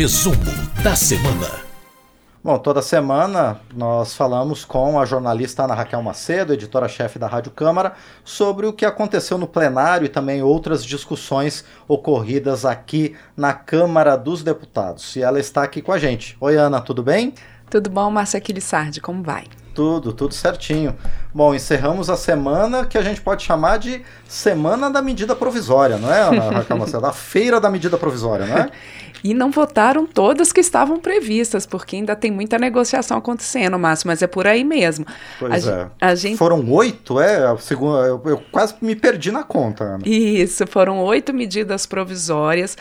Resumo 0.00 0.34
da 0.82 0.96
semana. 0.96 1.60
Bom, 2.42 2.58
toda 2.58 2.80
semana 2.80 3.60
nós 3.76 4.14
falamos 4.14 4.64
com 4.64 4.98
a 4.98 5.04
jornalista 5.04 5.64
Ana 5.64 5.74
Raquel 5.74 6.02
Macedo, 6.02 6.54
editora-chefe 6.54 7.18
da 7.18 7.26
Rádio 7.26 7.52
Câmara, 7.52 7.92
sobre 8.24 8.64
o 8.66 8.72
que 8.72 8.86
aconteceu 8.86 9.36
no 9.36 9.46
plenário 9.46 10.06
e 10.06 10.08
também 10.08 10.42
outras 10.42 10.86
discussões 10.86 11.66
ocorridas 11.86 12.64
aqui 12.64 13.14
na 13.36 13.52
Câmara 13.52 14.16
dos 14.16 14.42
Deputados. 14.42 15.16
E 15.16 15.22
ela 15.22 15.38
está 15.38 15.62
aqui 15.62 15.82
com 15.82 15.92
a 15.92 15.98
gente. 15.98 16.34
Oi, 16.40 16.56
Ana, 16.56 16.80
tudo 16.80 17.02
bem? 17.02 17.34
Tudo 17.68 17.90
bom, 17.90 18.10
Márcia 18.10 18.38
Aquilissardi, 18.38 19.02
como 19.02 19.22
vai? 19.22 19.44
Tudo, 19.74 20.12
tudo 20.12 20.34
certinho. 20.34 20.96
Bom, 21.32 21.54
encerramos 21.54 22.10
a 22.10 22.16
semana 22.16 22.84
que 22.84 22.98
a 22.98 23.02
gente 23.02 23.20
pode 23.20 23.42
chamar 23.42 23.78
de 23.78 24.02
Semana 24.26 24.90
da 24.90 25.00
Medida 25.00 25.36
Provisória, 25.36 25.96
não 25.96 26.12
é, 26.12 26.22
Ana 26.22 26.50
Raquel 26.50 26.76
Macedo? 26.78 27.06
A 27.06 27.12
Feira 27.12 27.60
da 27.60 27.70
Medida 27.70 27.96
Provisória, 27.96 28.46
não 28.46 28.56
é? 28.56 28.70
E 29.22 29.34
não 29.34 29.50
votaram 29.50 30.06
todas 30.06 30.52
que 30.52 30.60
estavam 30.60 30.98
previstas, 30.98 31.66
porque 31.66 31.96
ainda 31.96 32.16
tem 32.16 32.30
muita 32.30 32.58
negociação 32.58 33.18
acontecendo, 33.18 33.78
Márcio, 33.78 34.06
mas 34.06 34.22
é 34.22 34.26
por 34.26 34.46
aí 34.46 34.64
mesmo. 34.64 35.06
Pois 35.38 35.66
a 35.68 35.90
é. 36.00 36.06
A 36.06 36.14
gente... 36.14 36.36
Foram 36.36 36.68
oito, 36.70 37.20
é? 37.20 37.46
A 37.46 37.56
segunda, 37.58 38.06
eu, 38.06 38.22
eu 38.24 38.42
quase 38.50 38.74
me 38.80 38.96
perdi 38.96 39.30
na 39.30 39.42
conta, 39.42 39.84
Ana. 39.84 40.02
Isso, 40.06 40.66
foram 40.66 40.98
oito 41.00 41.32
medidas 41.32 41.86
provisórias. 41.86 42.76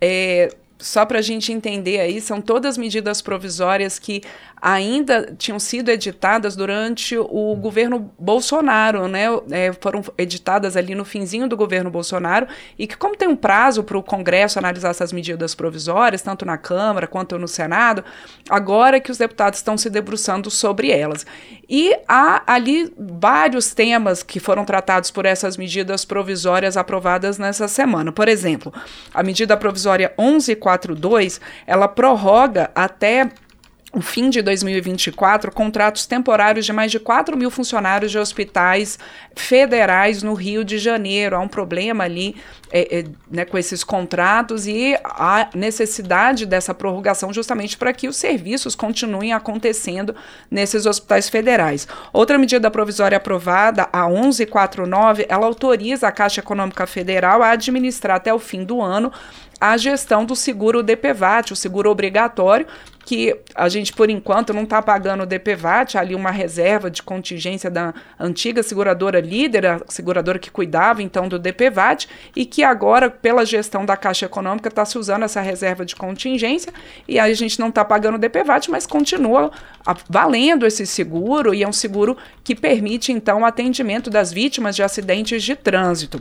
É, 0.00 0.50
só 0.78 1.06
para 1.06 1.20
a 1.20 1.22
gente 1.22 1.52
entender 1.52 2.00
aí, 2.00 2.20
são 2.20 2.40
todas 2.40 2.76
medidas 2.76 3.22
provisórias 3.22 3.98
que 3.98 4.22
ainda 4.62 5.34
tinham 5.36 5.58
sido 5.58 5.88
editadas 5.88 6.54
durante 6.54 7.18
o 7.18 7.56
governo 7.56 8.12
Bolsonaro, 8.16 9.08
né? 9.08 9.24
É, 9.50 9.72
foram 9.72 10.04
editadas 10.16 10.76
ali 10.76 10.94
no 10.94 11.04
finzinho 11.04 11.48
do 11.48 11.56
governo 11.56 11.90
Bolsonaro 11.90 12.46
e 12.78 12.86
que, 12.86 12.96
como 12.96 13.16
tem 13.16 13.26
um 13.26 13.34
prazo 13.34 13.82
para 13.82 13.98
o 13.98 14.02
Congresso 14.04 14.60
analisar 14.60 14.90
essas 14.90 15.12
medidas 15.12 15.52
provisórias, 15.52 16.22
tanto 16.22 16.46
na 16.46 16.56
Câmara 16.56 17.08
quanto 17.08 17.36
no 17.36 17.48
Senado, 17.48 18.04
agora 18.48 19.00
que 19.00 19.10
os 19.10 19.18
deputados 19.18 19.58
estão 19.58 19.76
se 19.76 19.90
debruçando 19.90 20.48
sobre 20.48 20.92
elas. 20.92 21.26
E 21.68 21.96
há 22.06 22.44
ali 22.46 22.94
vários 22.96 23.74
temas 23.74 24.22
que 24.22 24.38
foram 24.38 24.64
tratados 24.64 25.10
por 25.10 25.26
essas 25.26 25.56
medidas 25.56 26.04
provisórias 26.04 26.76
aprovadas 26.76 27.36
nessa 27.36 27.66
semana. 27.66 28.12
Por 28.12 28.28
exemplo, 28.28 28.72
a 29.12 29.24
medida 29.24 29.56
provisória 29.56 30.14
1142, 30.16 31.40
ela 31.66 31.88
prorroga 31.88 32.70
até 32.76 33.28
o 33.94 34.00
fim 34.00 34.30
de 34.30 34.40
2024, 34.40 35.52
contratos 35.52 36.06
temporários 36.06 36.64
de 36.64 36.72
mais 36.72 36.90
de 36.90 36.98
4 36.98 37.36
mil 37.36 37.50
funcionários 37.50 38.10
de 38.10 38.18
hospitais 38.18 38.98
federais 39.36 40.22
no 40.22 40.32
Rio 40.32 40.64
de 40.64 40.78
Janeiro. 40.78 41.36
Há 41.36 41.40
um 41.40 41.48
problema 41.48 42.04
ali 42.04 42.34
é, 42.70 43.00
é, 43.00 43.04
né, 43.30 43.44
com 43.44 43.58
esses 43.58 43.84
contratos 43.84 44.66
e 44.66 44.96
a 45.04 45.50
necessidade 45.54 46.46
dessa 46.46 46.72
prorrogação 46.72 47.34
justamente 47.34 47.76
para 47.76 47.92
que 47.92 48.08
os 48.08 48.16
serviços 48.16 48.74
continuem 48.74 49.34
acontecendo 49.34 50.14
nesses 50.50 50.86
hospitais 50.86 51.28
federais. 51.28 51.86
Outra 52.14 52.38
medida 52.38 52.70
provisória 52.70 53.18
aprovada, 53.18 53.90
a 53.92 54.08
1149, 54.08 55.26
ela 55.28 55.44
autoriza 55.44 56.08
a 56.08 56.12
Caixa 56.12 56.40
Econômica 56.40 56.86
Federal 56.86 57.42
a 57.42 57.50
administrar 57.50 58.16
até 58.16 58.32
o 58.32 58.38
fim 58.38 58.64
do 58.64 58.80
ano 58.80 59.12
a 59.62 59.76
gestão 59.76 60.24
do 60.24 60.34
seguro 60.34 60.82
DPVAT, 60.82 61.52
o 61.52 61.56
seguro 61.56 61.88
obrigatório, 61.88 62.66
que 63.04 63.36
a 63.54 63.68
gente, 63.68 63.92
por 63.92 64.10
enquanto, 64.10 64.52
não 64.52 64.64
está 64.64 64.82
pagando 64.82 65.22
o 65.22 65.26
DPVAT, 65.26 65.96
ali 65.96 66.16
uma 66.16 66.32
reserva 66.32 66.90
de 66.90 67.00
contingência 67.00 67.70
da 67.70 67.94
antiga 68.18 68.60
seguradora 68.60 69.20
líder, 69.20 69.66
a 69.66 69.80
seguradora 69.86 70.40
que 70.40 70.50
cuidava 70.50 71.00
então 71.00 71.28
do 71.28 71.38
DPVAT, 71.38 72.08
e 72.34 72.44
que 72.44 72.64
agora, 72.64 73.08
pela 73.08 73.46
gestão 73.46 73.86
da 73.86 73.96
Caixa 73.96 74.26
Econômica, 74.26 74.68
está 74.68 74.84
se 74.84 74.98
usando 74.98 75.22
essa 75.22 75.40
reserva 75.40 75.84
de 75.84 75.94
contingência, 75.94 76.72
e 77.06 77.20
aí 77.20 77.30
a 77.30 77.36
gente 77.36 77.60
não 77.60 77.68
está 77.68 77.84
pagando 77.84 78.16
o 78.16 78.18
DPVAT, 78.18 78.68
mas 78.68 78.84
continua 78.84 79.52
valendo 80.08 80.66
esse 80.66 80.84
seguro, 80.84 81.54
e 81.54 81.62
é 81.62 81.68
um 81.68 81.72
seguro 81.72 82.16
que 82.42 82.56
permite 82.56 83.12
então 83.12 83.42
o 83.42 83.44
atendimento 83.44 84.10
das 84.10 84.32
vítimas 84.32 84.74
de 84.74 84.82
acidentes 84.82 85.40
de 85.40 85.54
trânsito. 85.54 86.20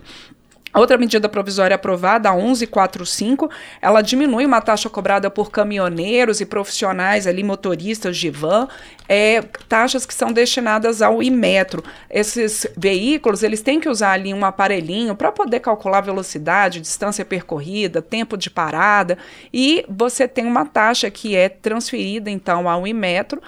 Outra 0.74 0.98
medida 0.98 1.28
provisória 1.28 1.76
aprovada, 1.76 2.30
a 2.30 2.36
1145, 2.36 3.50
ela 3.82 4.02
diminui 4.02 4.46
uma 4.46 4.62
taxa 4.62 4.90
cobrada 4.90 5.30
por 5.30 5.52
caminhoneiros 5.52 6.40
e 6.40 6.46
profissionais 6.46 7.28
ali, 7.28 7.44
motoristas 7.44 8.18
de 8.18 8.30
van, 8.30 8.70
é, 9.08 9.42
taxas 9.68 10.06
que 10.06 10.14
são 10.14 10.32
destinadas 10.32 11.02
ao 11.02 11.22
Imetro. 11.22 11.84
Esses 12.10 12.66
veículos, 12.78 13.44
eles 13.44 13.62
têm 13.62 13.82
que 13.82 13.90
usar 13.90 14.14
ali 14.14 14.34
um 14.34 14.46
aparelhinho 14.46 15.14
para 15.14 15.32
poder 15.32 15.60
calcular 15.60 16.00
velocidade, 16.00 16.80
distância 16.80 17.26
percorrida, 17.26 18.02
tempo 18.02 18.38
de 18.38 18.50
parada, 18.50 19.18
e 19.54 19.86
você 19.90 20.26
tem 20.26 20.46
uma 20.46 20.66
taxa 20.66 21.12
que 21.12 21.36
é 21.36 21.50
transferida 21.50 22.30
então 22.30 22.70
ao 22.70 22.88
Imetro, 22.88 23.42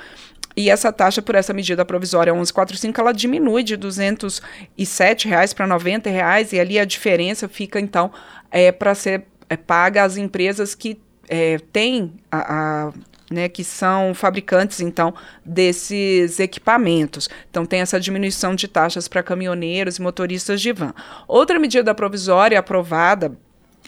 e 0.55 0.69
essa 0.69 0.91
taxa 0.91 1.21
por 1.21 1.35
essa 1.35 1.53
medida 1.53 1.83
provisória 1.83 2.33
1145, 2.33 2.99
ela 2.99 3.11
diminui 3.11 3.63
de 3.63 3.75
207 3.75 5.27
reais 5.27 5.53
para 5.53 5.65
90 5.65 6.09
reais, 6.09 6.53
e 6.53 6.59
ali 6.59 6.79
a 6.79 6.85
diferença 6.85 7.47
fica, 7.47 7.79
então, 7.79 8.11
é, 8.51 8.71
para 8.71 8.93
ser 8.93 9.25
é, 9.49 9.57
paga 9.57 10.03
às 10.03 10.17
empresas 10.17 10.75
que 10.75 10.99
é, 11.27 11.57
têm 11.71 12.13
a, 12.31 12.87
a 12.87 12.93
né, 13.31 13.49
que 13.49 13.63
são 13.63 14.13
fabricantes, 14.13 14.79
então, 14.79 15.13
desses 15.43 16.39
equipamentos. 16.39 17.29
Então, 17.49 17.65
tem 17.65 17.81
essa 17.81 17.99
diminuição 17.99 18.53
de 18.53 18.67
taxas 18.67 19.07
para 19.07 19.23
caminhoneiros 19.23 19.97
e 19.97 20.01
motoristas 20.01 20.61
de 20.61 20.71
van. 20.71 20.93
Outra 21.27 21.57
medida 21.57 21.95
provisória 21.95 22.59
aprovada 22.59 23.35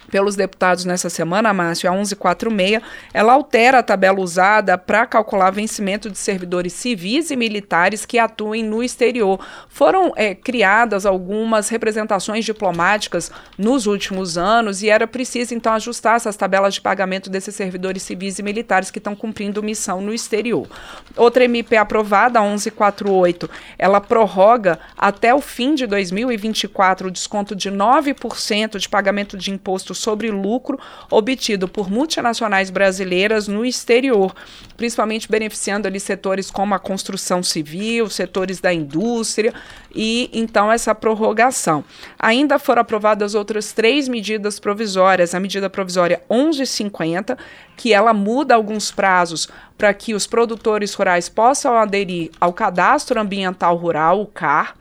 pelos 0.09 0.35
deputados 0.35 0.85
nessa 0.85 1.09
semana, 1.09 1.53
Márcio, 1.53 1.89
a 1.89 1.93
1146, 1.93 2.81
ela 3.13 3.33
altera 3.33 3.79
a 3.79 3.83
tabela 3.83 4.19
usada 4.19 4.77
para 4.77 5.05
calcular 5.05 5.51
vencimento 5.51 6.09
de 6.09 6.17
servidores 6.17 6.73
civis 6.73 7.31
e 7.31 7.35
militares 7.35 8.05
que 8.05 8.19
atuem 8.19 8.63
no 8.63 8.83
exterior. 8.83 9.39
Foram 9.67 10.13
é, 10.15 10.35
criadas 10.35 11.05
algumas 11.05 11.69
representações 11.69 12.45
diplomáticas 12.45 13.31
nos 13.57 13.87
últimos 13.87 14.37
anos 14.37 14.83
e 14.83 14.89
era 14.89 15.07
preciso, 15.07 15.53
então, 15.53 15.73
ajustar 15.73 16.15
essas 16.15 16.35
tabelas 16.35 16.75
de 16.75 16.81
pagamento 16.81 17.29
desses 17.29 17.55
servidores 17.55 18.03
civis 18.03 18.39
e 18.39 18.43
militares 18.43 18.91
que 18.91 18.99
estão 18.99 19.15
cumprindo 19.15 19.63
missão 19.63 20.01
no 20.01 20.13
exterior. 20.13 20.67
Outra 21.15 21.43
MP 21.45 21.75
aprovada, 21.77 22.39
a 22.39 22.43
1148, 22.43 23.49
ela 23.77 23.99
prorroga 23.99 24.79
até 24.97 25.33
o 25.33 25.41
fim 25.41 25.73
de 25.75 25.87
2024 25.87 27.07
o 27.07 27.11
desconto 27.11 27.55
de 27.55 27.71
9% 27.71 28.77
de 28.77 28.87
pagamento 28.87 29.37
de 29.37 29.51
imposto 29.51 29.84
sobre 29.93 30.31
lucro 30.31 30.79
obtido 31.11 31.67
por 31.67 31.89
multinacionais 31.89 32.69
brasileiras 32.69 33.47
no 33.47 33.65
exterior, 33.65 34.33
principalmente 34.77 35.29
beneficiando 35.29 35.87
ali 35.87 35.99
setores 35.99 36.49
como 36.49 36.73
a 36.73 36.79
construção 36.79 37.43
civil, 37.43 38.09
setores 38.09 38.59
da 38.59 38.73
indústria 38.73 39.53
e 39.93 40.29
então 40.33 40.71
essa 40.71 40.95
prorrogação. 40.95 41.83
Ainda 42.17 42.57
foram 42.57 42.81
aprovadas 42.81 43.35
outras 43.35 43.71
três 43.71 44.07
medidas 44.07 44.59
provisórias, 44.59 45.33
a 45.35 45.39
medida 45.39 45.69
provisória 45.69 46.21
1150, 46.29 47.37
que 47.77 47.93
ela 47.93 48.13
muda 48.13 48.55
alguns 48.55 48.91
prazos 48.91 49.47
para 49.77 49.93
que 49.93 50.13
os 50.13 50.25
produtores 50.25 50.93
rurais 50.93 51.29
possam 51.29 51.75
aderir 51.75 52.31
ao 52.39 52.53
cadastro 52.53 53.19
ambiental 53.19 53.75
rural, 53.75 54.21
o 54.21 54.25
CAR, 54.25 54.75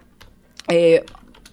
é, 0.69 1.05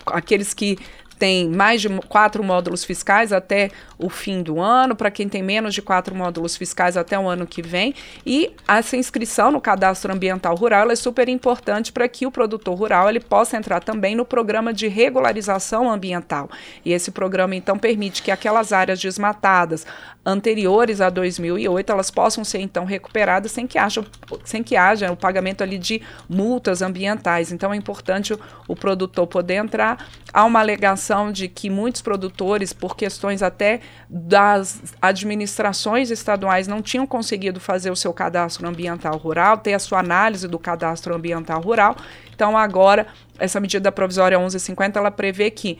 aqueles 0.06 0.54
que 0.54 0.78
tem 1.22 1.48
mais 1.48 1.80
de 1.82 1.88
quatro 2.10 2.44
módulos 2.44 2.84
fiscais 2.84 3.32
até 3.32 3.70
o 4.02 4.10
fim 4.10 4.42
do 4.42 4.60
ano, 4.60 4.96
para 4.96 5.12
quem 5.12 5.30
tem 5.30 5.44
menos 5.44 5.74
de 5.74 5.82
quatro 5.82 6.16
módulos 6.16 6.58
fiscais 6.58 6.98
até 6.98 7.18
o 7.18 7.30
ano 7.30 7.46
que 7.46 7.62
vem. 7.62 7.94
E 8.26 8.52
essa 8.68 8.98
inscrição 8.98 9.52
no 9.52 9.62
cadastro 9.62 10.12
ambiental 10.12 10.56
rural 10.56 10.90
é 10.90 10.96
super 10.96 11.30
importante 11.30 11.92
para 11.92 12.08
que 12.08 12.26
o 12.26 12.32
produtor 12.32 12.76
rural 12.76 13.08
ele 13.08 13.20
possa 13.20 13.56
entrar 13.56 13.82
também 13.82 14.16
no 14.16 14.26
programa 14.26 14.74
de 14.74 14.88
regularização 14.88 15.90
ambiental. 15.90 16.50
E 16.84 16.92
esse 16.92 17.12
programa, 17.12 17.56
então, 17.56 17.78
permite 17.78 18.24
que 18.24 18.32
aquelas 18.32 18.74
áreas 18.74 19.00
desmatadas 19.00 19.86
anteriores 20.26 21.02
a 21.02 21.10
2008 21.10 21.92
elas 21.92 22.10
possam 22.10 22.44
ser, 22.44 22.60
então, 22.60 22.86
recuperadas 22.86 23.52
sem 23.52 23.68
que 23.68 23.78
haja, 23.78 24.04
sem 24.44 24.64
que 24.64 24.76
haja 24.76 25.12
o 25.12 25.16
pagamento 25.16 25.62
ali 25.62 25.78
de 25.78 26.02
multas 26.28 26.82
ambientais. 26.82 27.52
Então, 27.52 27.72
é 27.72 27.76
importante 27.76 28.34
o, 28.34 28.40
o 28.68 28.76
produtor 28.76 29.28
poder 29.28 29.56
entrar. 29.56 30.08
Há 30.34 30.44
uma 30.44 30.60
alegação 30.60 31.32
de 31.32 31.48
que 31.48 31.70
muitos 31.70 32.02
produtores, 32.02 32.74
por 32.74 32.96
questões 32.96 33.44
até 33.44 33.80
das 34.10 34.82
administrações 35.02 36.12
estaduais, 36.12 36.68
não 36.68 36.82
tinham 36.82 37.08
conseguido 37.08 37.60
fazer 37.60 37.92
o 37.92 37.96
seu 37.96 38.14
cadastro 38.14 38.68
ambiental 38.68 39.18
rural, 39.18 39.58
ter 39.58 39.74
a 39.74 39.80
sua 39.80 40.00
análise 40.00 40.48
do 40.48 40.60
cadastro 40.60 41.16
ambiental 41.16 41.62
rural. 41.62 41.96
Então, 42.34 42.58
agora, 42.58 43.08
essa 43.40 43.60
medida 43.60 43.92
provisória 43.92 44.38
1150, 44.38 45.00
ela 45.00 45.12
prevê 45.12 45.50
que 45.50 45.80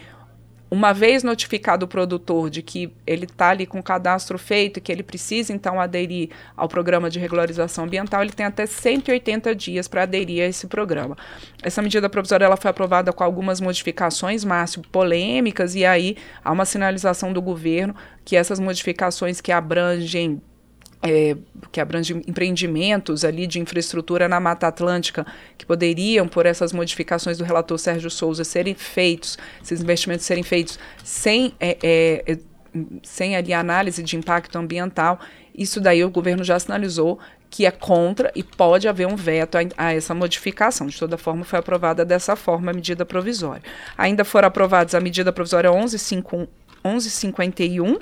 uma 0.74 0.94
vez 0.94 1.22
notificado 1.22 1.84
o 1.84 1.88
produtor 1.88 2.50
de 2.50 2.62
que 2.62 2.94
ele 3.06 3.26
está 3.26 3.50
ali 3.50 3.66
com 3.66 3.80
o 3.80 3.84
cadastro 3.84 4.40
feito 4.40 4.78
e 4.78 4.82
que 4.82 4.90
ele 4.90 5.04
precisa 5.04 5.52
então 5.52 5.82
aderir 5.82 6.30
ao 6.56 6.70
programa 6.70 7.10
de 7.10 7.20
regularização 7.20 7.84
ambiental, 7.84 8.22
ele 8.22 8.32
tem 8.32 8.46
até 8.46 8.66
180 8.66 9.54
dias 9.54 9.90
para 9.90 10.04
aderir 10.04 10.42
a 10.42 10.48
esse 10.48 10.68
programa. 10.68 11.18
Essa 11.62 11.82
medida 11.82 12.10
provisória 12.10 12.46
ela 12.46 12.56
foi 12.56 12.72
aprovada 12.72 13.12
com 13.12 13.22
algumas 13.22 13.60
modificações, 13.60 14.46
Márcio, 14.46 14.82
polêmicas, 14.90 15.76
e 15.76 15.84
aí 15.84 16.16
há 16.42 16.54
uma 16.54 16.64
sinalização 16.64 17.34
do 17.34 17.42
governo 17.42 17.94
que 18.24 18.38
essas 18.38 18.58
modificações 18.58 19.42
que 19.42 19.52
abrangem 19.52 20.42
é, 21.02 21.36
que 21.72 21.82
abrange 21.82 22.14
empreendimentos 22.14 23.26
ali 23.26 23.48
de 23.48 23.60
infraestrutura 23.60 24.28
na 24.28 24.40
Mata 24.40 24.68
Atlântica, 24.68 25.26
que 25.58 25.66
poderiam, 25.66 26.28
por 26.28 26.46
essas 26.46 26.72
modificações 26.72 27.38
do 27.38 27.44
relator 27.44 27.78
Sérgio 27.78 28.10
Souza, 28.10 28.44
serem 28.44 28.76
feitos, 28.76 29.38
esses 29.64 29.82
investimentos 29.82 30.26
serem 30.26 30.44
feitos 30.44 30.78
sem, 31.04 31.54
é, 31.60 31.78
é, 31.82 32.38
sem 33.04 33.36
ali 33.36 33.54
análise 33.54 34.04
de 34.04 34.16
impacto 34.16 34.58
ambiental, 34.58 35.20
isso 35.56 35.82
daí 35.82 36.04
o 36.04 36.10
governo 36.10 36.44
já 36.44 36.60
sinalizou 36.60 37.20
que 37.50 37.66
é 37.66 37.72
contra 37.72 38.32
e 38.34 38.42
pode 38.42 38.88
haver 38.88 39.06
um 39.06 39.18
veto 39.18 39.58
a, 39.58 39.62
a, 39.78 39.94
essa 39.94 40.14
modificação. 40.14 40.88
De 40.88 40.98
toda 40.98 41.18
forma, 41.18 41.44
foi 41.44 41.60
aprovada 41.60 42.06
dessa 42.06 42.38
forma 42.38 42.72
a 42.72 42.74
medida 42.74 43.06
provisória. 43.06 43.62
Ainda 43.98 44.24
foram 44.24 44.48
aprovados 44.48 44.96
a 44.96 45.02
medida 45.02 45.34
provisória 45.34 45.70
1151, 45.70 48.00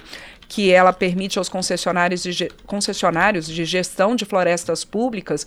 que 0.49 0.73
ela 0.73 0.91
permite 0.91 1.37
aos 1.37 1.47
concessionários 1.47 2.23
de, 2.23 2.49
concessionários 2.65 3.45
de 3.45 3.63
gestão 3.63 4.15
de 4.15 4.25
florestas 4.25 4.83
públicas 4.83 5.45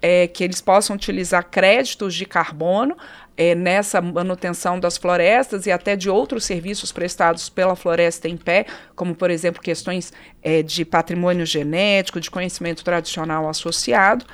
é, 0.00 0.26
que 0.26 0.42
eles 0.42 0.62
possam 0.62 0.96
utilizar 0.96 1.44
créditos 1.44 2.14
de 2.14 2.24
carbono 2.24 2.96
é, 3.36 3.54
nessa 3.54 4.00
manutenção 4.00 4.80
das 4.80 4.96
florestas 4.96 5.66
e 5.66 5.70
até 5.70 5.94
de 5.94 6.08
outros 6.08 6.44
serviços 6.44 6.90
prestados 6.90 7.50
pela 7.50 7.76
floresta 7.76 8.28
em 8.28 8.36
pé, 8.36 8.64
como, 8.96 9.14
por 9.14 9.30
exemplo, 9.30 9.60
questões 9.60 10.10
é, 10.42 10.62
de 10.62 10.86
patrimônio 10.86 11.44
genético, 11.44 12.18
de 12.18 12.30
conhecimento 12.30 12.82
tradicional 12.82 13.46
associado. 13.46 14.24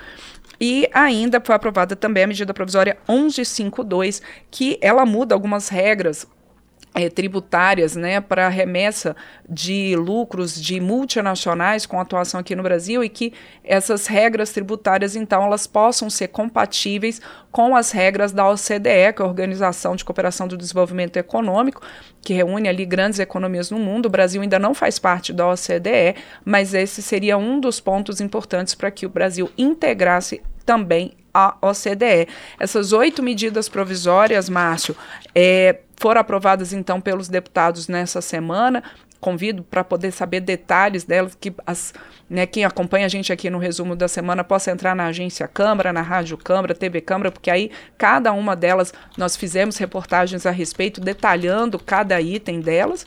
E 0.60 0.88
ainda 0.94 1.42
foi 1.44 1.54
aprovada 1.56 1.96
também 1.96 2.22
a 2.22 2.26
medida 2.28 2.54
provisória 2.54 2.96
1152, 3.08 4.22
que 4.52 4.78
ela 4.80 5.04
muda 5.04 5.34
algumas 5.34 5.68
regras 5.68 6.26
é, 6.96 7.10
tributárias 7.10 7.94
né, 7.94 8.22
para 8.22 8.48
remessa 8.48 9.14
de 9.46 9.94
lucros 9.96 10.58
de 10.58 10.80
multinacionais 10.80 11.84
com 11.84 12.00
atuação 12.00 12.40
aqui 12.40 12.56
no 12.56 12.62
Brasil 12.62 13.04
e 13.04 13.08
que 13.10 13.34
essas 13.62 14.06
regras 14.06 14.50
tributárias, 14.50 15.14
então, 15.14 15.44
elas 15.44 15.66
possam 15.66 16.08
ser 16.08 16.28
compatíveis 16.28 17.20
com 17.52 17.76
as 17.76 17.90
regras 17.90 18.32
da 18.32 18.48
OCDE, 18.48 19.12
que 19.14 19.20
é 19.20 19.22
a 19.22 19.26
Organização 19.26 19.94
de 19.94 20.06
Cooperação 20.06 20.48
do 20.48 20.56
Desenvolvimento 20.56 21.18
Econômico, 21.18 21.82
que 22.22 22.32
reúne 22.32 22.66
ali 22.66 22.86
grandes 22.86 23.18
economias 23.18 23.70
no 23.70 23.78
mundo. 23.78 24.06
O 24.06 24.10
Brasil 24.10 24.40
ainda 24.40 24.58
não 24.58 24.72
faz 24.72 24.98
parte 24.98 25.34
da 25.34 25.46
OCDE, 25.48 26.16
mas 26.46 26.72
esse 26.72 27.02
seria 27.02 27.36
um 27.36 27.60
dos 27.60 27.78
pontos 27.78 28.22
importantes 28.22 28.74
para 28.74 28.90
que 28.90 29.04
o 29.04 29.10
Brasil 29.10 29.50
integrasse 29.58 30.40
também 30.64 31.12
a 31.36 31.54
OCDE. 31.60 32.28
Essas 32.58 32.94
oito 32.94 33.22
medidas 33.22 33.68
provisórias, 33.68 34.48
Márcio, 34.48 34.96
é, 35.34 35.80
foram 35.96 36.22
aprovadas 36.22 36.72
então 36.72 36.98
pelos 36.98 37.28
deputados 37.28 37.88
nessa 37.88 38.22
semana. 38.22 38.82
Convido 39.20 39.62
para 39.62 39.84
poder 39.84 40.12
saber 40.12 40.40
detalhes 40.40 41.04
delas, 41.04 41.34
que 41.34 41.52
as, 41.66 41.92
né, 42.28 42.46
quem 42.46 42.64
acompanha 42.64 43.06
a 43.06 43.08
gente 43.08 43.32
aqui 43.32 43.50
no 43.50 43.58
resumo 43.58 43.94
da 43.96 44.08
semana 44.08 44.44
possa 44.44 44.70
entrar 44.70 44.94
na 44.94 45.06
agência 45.06 45.48
Câmara, 45.48 45.92
na 45.92 46.02
Rádio 46.02 46.38
Câmara, 46.38 46.74
TV 46.74 47.00
Câmara, 47.00 47.30
porque 47.30 47.50
aí 47.50 47.70
cada 47.98 48.32
uma 48.32 48.54
delas 48.54 48.94
nós 49.16 49.36
fizemos 49.36 49.76
reportagens 49.76 50.46
a 50.46 50.50
respeito, 50.50 51.00
detalhando 51.00 51.78
cada 51.78 52.20
item 52.20 52.60
delas. 52.60 53.06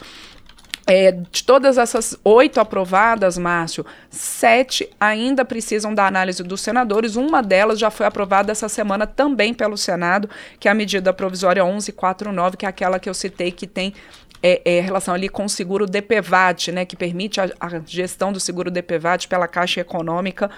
É, 0.92 1.12
de 1.12 1.44
todas 1.44 1.78
essas 1.78 2.18
oito 2.24 2.60
aprovadas, 2.60 3.38
Márcio, 3.38 3.86
sete 4.10 4.90
ainda 5.00 5.46
precisam 5.46 5.94
da 5.94 6.08
análise 6.08 6.42
dos 6.42 6.62
senadores. 6.62 7.16
Uma 7.16 7.44
delas 7.44 7.78
já 7.78 7.92
foi 7.92 8.08
aprovada 8.08 8.52
essa 8.52 8.68
semana 8.68 9.06
também 9.06 9.54
pelo 9.54 9.78
Senado, 9.78 10.28
que 10.60 10.68
é 10.68 10.72
a 10.72 10.74
medida 10.74 11.14
provisória 11.14 11.64
1149, 11.64 12.58
que 12.58 12.66
é 12.66 12.70
aquela 12.70 12.98
que 12.98 13.08
eu 13.08 13.14
citei 13.14 13.52
que 13.52 13.68
tem 13.68 13.94
é, 14.42 14.62
é, 14.66 14.82
relação 14.82 15.14
ali 15.14 15.30
com 15.30 15.46
o 15.46 15.50
seguro 15.50 15.86
DPVAT, 15.86 16.72
né, 16.72 16.86
que 16.86 16.96
permite 16.96 17.40
a, 17.40 17.52
a 17.60 17.80
gestão 17.86 18.34
do 18.34 18.40
seguro 18.40 18.72
DPVAT 18.72 19.28
pela 19.28 19.48
Caixa 19.48 19.82
Econômica 19.82 20.50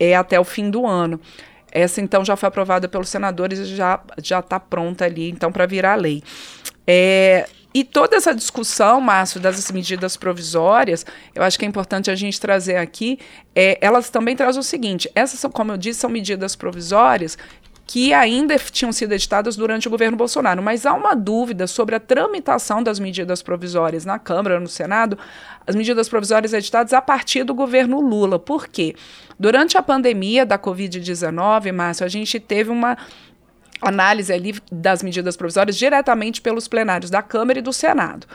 é, 0.00 0.16
até 0.16 0.40
o 0.40 0.44
fim 0.44 0.68
do 0.68 0.84
ano. 0.84 1.20
Essa, 1.70 2.00
então, 2.00 2.24
já 2.24 2.34
foi 2.34 2.48
aprovada 2.48 2.88
pelos 2.88 3.08
senadores 3.08 3.60
e 3.60 3.76
já 3.76 4.00
está 4.18 4.58
pronta 4.58 5.04
ali, 5.04 5.30
então, 5.30 5.52
para 5.52 5.64
virar 5.64 5.94
lei. 5.94 6.24
É, 6.84 7.48
e 7.76 7.84
toda 7.84 8.16
essa 8.16 8.34
discussão, 8.34 9.02
Márcio, 9.02 9.38
das 9.38 9.70
medidas 9.70 10.16
provisórias, 10.16 11.04
eu 11.34 11.42
acho 11.42 11.58
que 11.58 11.64
é 11.66 11.68
importante 11.68 12.10
a 12.10 12.14
gente 12.14 12.40
trazer 12.40 12.76
aqui, 12.76 13.18
é, 13.54 13.76
elas 13.82 14.08
também 14.08 14.34
trazem 14.34 14.58
o 14.58 14.62
seguinte: 14.62 15.10
essas, 15.14 15.38
são, 15.38 15.50
como 15.50 15.72
eu 15.72 15.76
disse, 15.76 16.00
são 16.00 16.08
medidas 16.08 16.56
provisórias 16.56 17.36
que 17.86 18.14
ainda 18.14 18.58
tinham 18.58 18.90
sido 18.92 19.12
editadas 19.12 19.56
durante 19.56 19.88
o 19.88 19.90
governo 19.90 20.16
Bolsonaro, 20.16 20.62
mas 20.62 20.86
há 20.86 20.94
uma 20.94 21.14
dúvida 21.14 21.66
sobre 21.66 21.94
a 21.94 22.00
tramitação 22.00 22.82
das 22.82 22.98
medidas 22.98 23.42
provisórias 23.42 24.06
na 24.06 24.18
Câmara, 24.18 24.58
no 24.58 24.68
Senado, 24.68 25.18
as 25.66 25.76
medidas 25.76 26.08
provisórias 26.08 26.54
editadas 26.54 26.94
a 26.94 27.02
partir 27.02 27.44
do 27.44 27.52
governo 27.52 28.00
Lula. 28.00 28.38
Por 28.38 28.68
quê? 28.68 28.96
Durante 29.38 29.76
a 29.76 29.82
pandemia 29.82 30.46
da 30.46 30.58
Covid-19, 30.58 31.72
Márcio, 31.72 32.06
a 32.06 32.08
gente 32.08 32.40
teve 32.40 32.70
uma 32.70 32.96
análise 33.80 34.32
ali 34.32 34.54
das 34.70 35.02
medidas 35.02 35.36
provisórias 35.36 35.76
diretamente 35.76 36.40
pelos 36.40 36.68
plenários 36.68 37.10
da 37.10 37.22
Câmara 37.22 37.58
e 37.58 37.62
do 37.62 37.72
Senado. 37.72 38.26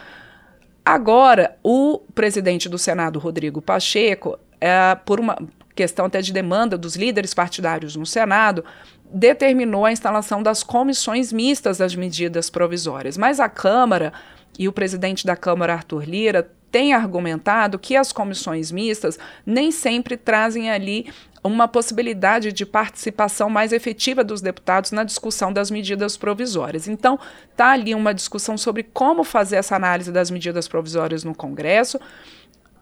Agora, 0.84 1.56
o 1.62 2.00
presidente 2.14 2.68
do 2.68 2.78
Senado, 2.78 3.18
Rodrigo 3.18 3.62
Pacheco, 3.62 4.38
é, 4.60 4.94
por 5.04 5.20
uma 5.20 5.38
questão 5.74 6.06
até 6.06 6.20
de 6.20 6.32
demanda 6.32 6.76
dos 6.76 6.96
líderes 6.96 7.32
partidários 7.32 7.96
no 7.96 8.04
Senado, 8.04 8.64
determinou 9.12 9.84
a 9.84 9.92
instalação 9.92 10.42
das 10.42 10.62
comissões 10.62 11.32
mistas 11.32 11.78
das 11.78 11.94
medidas 11.94 12.50
provisórias. 12.50 13.16
Mas 13.16 13.38
a 13.40 13.48
Câmara 13.48 14.12
e 14.58 14.68
o 14.68 14.72
presidente 14.72 15.26
da 15.26 15.36
Câmara, 15.36 15.74
Arthur 15.74 16.04
Lira, 16.04 16.50
tem 16.70 16.94
argumentado 16.94 17.78
que 17.78 17.94
as 17.94 18.12
comissões 18.12 18.72
mistas 18.72 19.18
nem 19.44 19.70
sempre 19.70 20.16
trazem 20.16 20.70
ali 20.70 21.12
uma 21.44 21.66
possibilidade 21.66 22.52
de 22.52 22.64
participação 22.64 23.50
mais 23.50 23.72
efetiva 23.72 24.22
dos 24.22 24.40
deputados 24.40 24.92
na 24.92 25.02
discussão 25.02 25.52
das 25.52 25.70
medidas 25.70 26.16
provisórias. 26.16 26.86
Então, 26.86 27.18
está 27.50 27.72
ali 27.72 27.94
uma 27.94 28.14
discussão 28.14 28.56
sobre 28.56 28.84
como 28.84 29.24
fazer 29.24 29.56
essa 29.56 29.74
análise 29.74 30.12
das 30.12 30.30
medidas 30.30 30.68
provisórias 30.68 31.24
no 31.24 31.34
Congresso. 31.34 31.98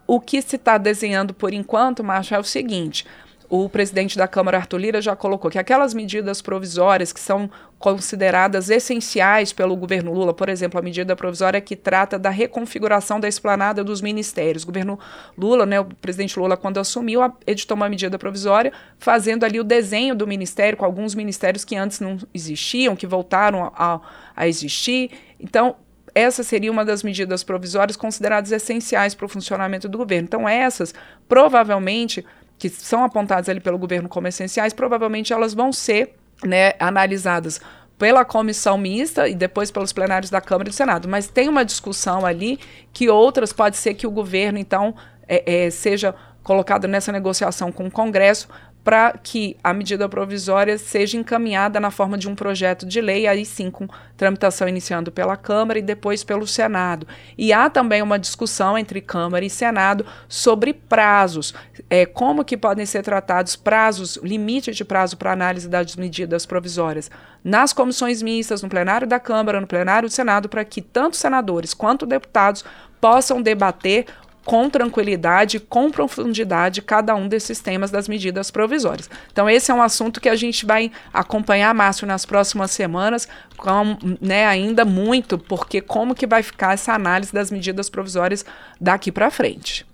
O 0.07 0.21
que 0.21 0.43
se 0.43 0.57
está 0.57 0.77
desenhando 0.77 1.33
por 1.33 1.55
enquanto, 1.55 2.05
Marcha, 2.05 2.37
é 2.37 2.39
o 2.39 2.45
seguinte: 2.45 3.07
o 3.51 3.69
presidente 3.69 4.17
da 4.17 4.29
Câmara, 4.29 4.59
Arthur 4.59 4.79
Lira, 4.79 5.03
já 5.03 5.17
colocou 5.17 5.51
que 5.51 5.59
aquelas 5.59 5.93
medidas 5.93 6.41
provisórias 6.41 7.13
que 7.13 7.19
são 7.19 7.51
consideradas 7.81 8.71
essenciais 8.71 9.53
pelo 9.53 9.75
governo 9.75 10.15
Lula, 10.15 10.33
por 10.33 10.49
exemplo, 10.49 10.79
a 10.79 10.83
medida 10.83 11.17
provisória 11.17 11.61
que 11.61 11.75
trata 11.75 12.17
da 12.17 12.31
reconfiguração 12.31 13.19
da 13.19 13.27
esplanada 13.27 13.83
dos 13.83 14.01
ministérios. 14.01 14.63
O 14.63 14.67
governo 14.67 15.01
Lula, 15.37 15.67
né, 15.67 15.81
o 15.81 15.85
presidente 15.85 16.39
Lula, 16.39 16.57
quando 16.57 16.79
assumiu, 16.79 17.21
editou 17.45 17.77
uma 17.77 17.89
medida 17.89 18.17
provisória 18.17 18.73
fazendo 18.99 19.43
ali 19.43 19.59
o 19.59 19.65
desenho 19.65 20.15
do 20.15 20.29
ministério, 20.29 20.79
com 20.79 20.85
alguns 20.85 21.17
ministérios 21.17 21.65
que 21.65 21.75
antes 21.75 21.99
não 21.99 22.19
existiam, 22.33 22.95
que 22.95 23.07
voltaram 23.07 23.73
a, 23.75 24.01
a 24.37 24.47
existir. 24.47 25.11
Então, 25.41 25.75
essa 26.15 26.43
seria 26.43 26.71
uma 26.71 26.85
das 26.85 27.03
medidas 27.03 27.43
provisórias 27.43 27.97
consideradas 27.97 28.53
essenciais 28.53 29.15
para 29.15 29.27
o 29.27 29.29
funcionamento 29.29 29.89
do 29.89 29.99
governo. 29.99 30.25
Então, 30.25 30.49
essas, 30.49 30.95
provavelmente, 31.29 32.25
que 32.61 32.69
são 32.69 33.03
apontadas 33.03 33.49
ali 33.49 33.59
pelo 33.59 33.79
governo 33.79 34.07
como 34.07 34.29
essenciais, 34.29 34.75
provavelmente 34.75 35.33
elas 35.33 35.55
vão 35.55 35.73
ser 35.73 36.15
né, 36.45 36.75
analisadas 36.79 37.59
pela 37.99 38.23
comissão 38.23 38.77
mista 38.77 39.27
e 39.27 39.35
depois 39.35 39.71
pelos 39.71 39.95
plenários 39.95 40.31
da 40.31 40.43
Câmara 40.43 40.69
e 40.69 40.71
do 40.71 40.75
Senado. 40.75 41.09
Mas 41.09 41.27
tem 41.27 41.49
uma 41.49 41.65
discussão 41.65 42.25
ali 42.25 42.61
que 42.93 43.09
outras 43.09 43.51
pode 43.51 43.79
ser 43.79 43.95
que 43.95 44.07
o 44.07 44.11
governo, 44.11 44.59
então, 44.59 44.95
é, 45.27 45.65
é, 45.65 45.71
seja 45.71 46.15
colocado 46.43 46.87
nessa 46.87 47.11
negociação 47.11 47.73
com 47.73 47.87
o 47.87 47.91
Congresso 47.91 48.47
para 48.83 49.13
que 49.13 49.57
a 49.63 49.73
medida 49.73 50.09
provisória 50.09 50.79
seja 50.79 51.17
encaminhada 51.17 51.79
na 51.79 51.91
forma 51.91 52.17
de 52.17 52.29
um 52.29 52.35
projeto 52.35 52.87
de 52.87 53.01
lei, 53.01 53.27
aí 53.27 53.45
sim 53.45 53.71
com 53.71 53.87
tramitação 54.17 54.69
iniciando 54.69 55.13
pela 55.13 55.37
Câmara 55.37 55.79
e 55.79 55.83
depois 55.83 56.25
pelo 56.25 56.47
Senado. 56.47 57.07
E 57.37 57.53
há 57.53 57.69
também 57.69 58.03
uma 58.03 58.19
discussão 58.19 58.77
entre 58.79 59.01
Câmara 59.01 59.45
e 59.45 59.51
Senado 59.51 60.07
sobre 60.29 60.73
prazos, 60.73 61.55
é, 61.89 62.07
como 62.07 62.45
que 62.45 62.57
podem 62.57 62.87
ser 62.87 63.03
tratados 63.03 63.57
prazos, 63.57 64.19
limite 64.23 64.73
de 64.73 64.85
prazo 64.85 65.17
para 65.17 65.33
análise 65.33 65.69
das 65.69 65.97
medidas 65.97 66.47
provisórias 66.47 67.11
nas 67.43 67.73
comissões 67.73 68.23
mistas, 68.23 68.63
no 68.63 68.69
plenário 68.69 69.07
da 69.07 69.19
Câmara, 69.19 69.61
no 69.61 69.67
plenário 69.67 70.09
do 70.09 70.13
Senado, 70.13 70.49
para 70.49 70.65
que 70.65 70.83
tanto 70.83 71.17
senadores 71.17 71.73
quanto 71.73 72.07
deputados 72.07 72.65
possam 73.01 73.41
debater 73.41 74.07
com 74.51 74.69
tranquilidade, 74.69 75.61
com 75.61 75.93
profundidade, 75.93 76.83
cada 76.83 77.15
um 77.15 77.29
desses 77.29 77.61
temas 77.61 77.89
das 77.89 78.09
medidas 78.09 78.51
provisórias. 78.51 79.09
Então, 79.31 79.49
esse 79.49 79.71
é 79.71 79.75
um 79.75 79.81
assunto 79.81 80.21
que 80.21 80.29
a 80.29 80.35
gente 80.35 80.67
vai 80.67 80.91
acompanhar, 81.15 81.73
Márcio, 81.73 82.05
nas 82.05 82.27
próximas 82.27 82.73
semanas, 82.73 83.29
com, 83.57 83.97
né, 84.21 84.49
ainda 84.49 84.85
muito, 84.85 85.39
porque 85.39 85.81
como 85.81 86.17
que 86.17 86.27
vai 86.27 86.43
ficar 86.43 86.75
essa 86.75 86.93
análise 86.93 87.33
das 87.33 87.49
medidas 87.49 87.89
provisórias 87.89 88.45
daqui 88.81 89.13
para 89.13 89.31
frente. 89.31 89.87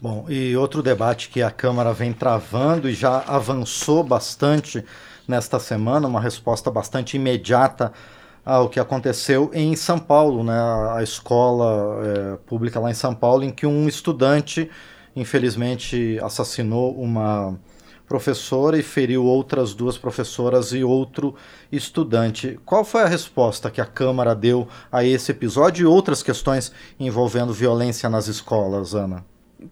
Bom, 0.00 0.24
e 0.30 0.56
outro 0.56 0.82
debate 0.82 1.28
que 1.28 1.42
a 1.42 1.50
Câmara 1.50 1.92
vem 1.92 2.14
travando 2.14 2.88
e 2.88 2.94
já 2.94 3.22
avançou 3.26 4.02
bastante 4.02 4.82
nesta 5.28 5.60
semana, 5.60 6.08
uma 6.08 6.22
resposta 6.22 6.70
bastante 6.70 7.18
imediata 7.18 7.92
ao 8.44 8.68
que 8.68 8.80
aconteceu 8.80 9.50
em 9.52 9.76
São 9.76 9.98
Paulo, 9.98 10.42
né, 10.42 10.58
a 10.96 11.02
escola 11.02 12.00
é, 12.04 12.36
pública 12.46 12.80
lá 12.80 12.90
em 12.90 12.94
São 12.94 13.14
Paulo, 13.14 13.44
em 13.44 13.50
que 13.50 13.66
um 13.66 13.86
estudante 13.88 14.70
infelizmente 15.14 16.18
assassinou 16.22 16.94
uma 17.00 17.58
professora 18.10 18.76
e 18.76 18.82
feriu 18.82 19.24
outras 19.24 19.72
duas 19.72 19.96
professoras 19.96 20.72
e 20.72 20.82
outro 20.82 21.36
estudante. 21.70 22.58
Qual 22.64 22.84
foi 22.84 23.02
a 23.02 23.06
resposta 23.06 23.70
que 23.70 23.80
a 23.80 23.86
Câmara 23.86 24.34
deu 24.34 24.66
a 24.90 25.04
esse 25.04 25.30
episódio 25.30 25.84
e 25.84 25.86
outras 25.86 26.20
questões 26.20 26.72
envolvendo 26.98 27.52
violência 27.52 28.08
nas 28.08 28.26
escolas, 28.26 28.94
Ana? 28.96 29.24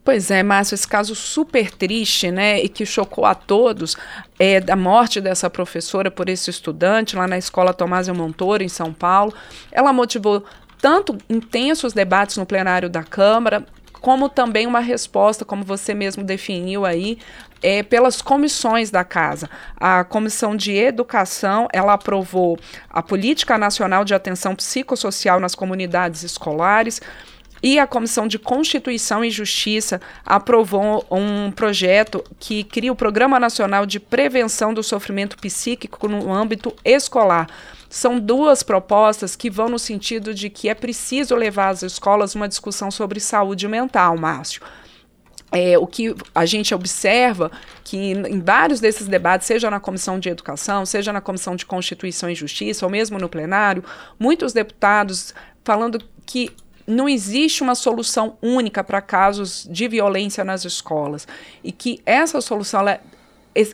Pois 0.05 0.31
é, 0.31 0.43
Márcio, 0.43 0.75
esse 0.75 0.87
caso 0.87 1.15
super 1.15 1.71
triste, 1.71 2.31
né, 2.31 2.61
e 2.61 2.69
que 2.69 2.85
chocou 2.85 3.25
a 3.25 3.35
todos, 3.35 3.97
é 4.39 4.61
da 4.61 4.77
morte 4.77 5.21
dessa 5.21 5.49
professora 5.49 6.11
por 6.11 6.29
esse 6.29 6.51
estudante 6.51 7.17
lá 7.17 7.27
na 7.27 7.39
escola 7.39 7.73
Tomásia 7.73 8.13
Montoro, 8.13 8.63
em 8.63 8.69
São 8.69 8.93
Paulo. 8.93 9.33
Ela 9.73 9.93
motivou 9.93 10.45
tanto 10.81 11.17
intensos 11.29 11.93
debates 11.93 12.37
no 12.37 12.45
plenário 12.45 12.91
da 12.91 13.03
Câmara, 13.03 13.65
como 14.01 14.29
também 14.29 14.67
uma 14.67 14.81
resposta, 14.81 15.45
como 15.45 15.65
você 15.65 15.95
mesmo 15.95 16.23
definiu 16.23 16.85
aí, 16.85 17.19
é, 17.63 17.83
pelas 17.83 18.23
comissões 18.23 18.91
da 18.91 19.03
casa. 19.03 19.49
A 19.77 20.05
Comissão 20.05 20.55
de 20.55 20.73
Educação, 20.73 21.67
ela 21.73 21.95
aprovou 21.95 22.59
a 22.89 23.03
Política 23.03 23.59
Nacional 23.59 24.05
de 24.05 24.15
Atenção 24.15 24.55
Psicossocial 24.55 25.41
nas 25.41 25.55
Comunidades 25.55 26.23
Escolares, 26.23 27.01
e 27.63 27.79
a 27.79 27.87
Comissão 27.87 28.27
de 28.27 28.39
Constituição 28.39 29.25
e 29.25 29.31
Justiça 29.31 30.01
aprovou 30.25 31.05
um 31.11 31.51
projeto 31.51 32.23
que 32.39 32.65
cria 32.65 32.93
o 32.93 32.97
Programa 32.97 33.41
Nacional 33.41 33.85
de 33.85 33.99
Prevenção 33.99 34.73
do 34.73 34.83
Sofrimento 34.83 35.37
Psíquico 35.39 36.09
no 36.09 36.33
âmbito 36.33 36.75
escolar. 36.85 37.49
São 37.89 38.21
duas 38.21 38.63
propostas 38.63 39.35
que 39.35 39.49
vão 39.49 39.69
no 39.69 39.79
sentido 39.79 40.35
de 40.35 40.51
que 40.51 40.69
é 40.69 40.75
preciso 40.75 41.35
levar 41.35 41.71
às 41.71 41.83
escolas 41.83 42.35
uma 42.35 42.49
discussão 42.49 42.91
sobre 42.91 43.19
saúde 43.19 43.67
mental, 43.67 44.17
Márcio. 44.17 44.63
É, 45.51 45.79
o 45.79 45.87
que 45.87 46.15
a 46.35 46.45
gente 46.45 46.75
observa 46.75 47.51
que 47.83 47.97
em 47.97 48.39
vários 48.41 48.81
desses 48.81 49.09
debates, 49.09 49.47
seja 49.47 49.71
na 49.71 49.81
Comissão 49.81 50.21
de 50.21 50.29
Educação, 50.29 50.85
seja 50.85 51.11
na 51.11 51.23
Comissão 51.23 51.57
de 51.57 51.65
Constituição 51.65 52.29
e 52.29 52.35
Justiça, 52.35 52.85
ou 52.85 52.93
mesmo 52.93 53.19
no 53.19 53.31
plenário, 53.31 53.83
muitos 54.19 54.53
deputados 54.53 55.35
falando 55.65 56.03
que 56.27 56.53
não 56.89 57.07
existe 57.07 57.63
uma 57.63 57.75
solução 57.75 58.39
única 58.43 58.83
para 58.83 59.03
casos 59.03 59.69
de 59.71 59.87
violência 59.87 60.43
nas 60.43 60.65
escolas 60.65 61.29
e 61.63 61.71
que 61.71 62.01
essa 62.07 62.41
solução 62.41 62.89
é, 62.89 62.99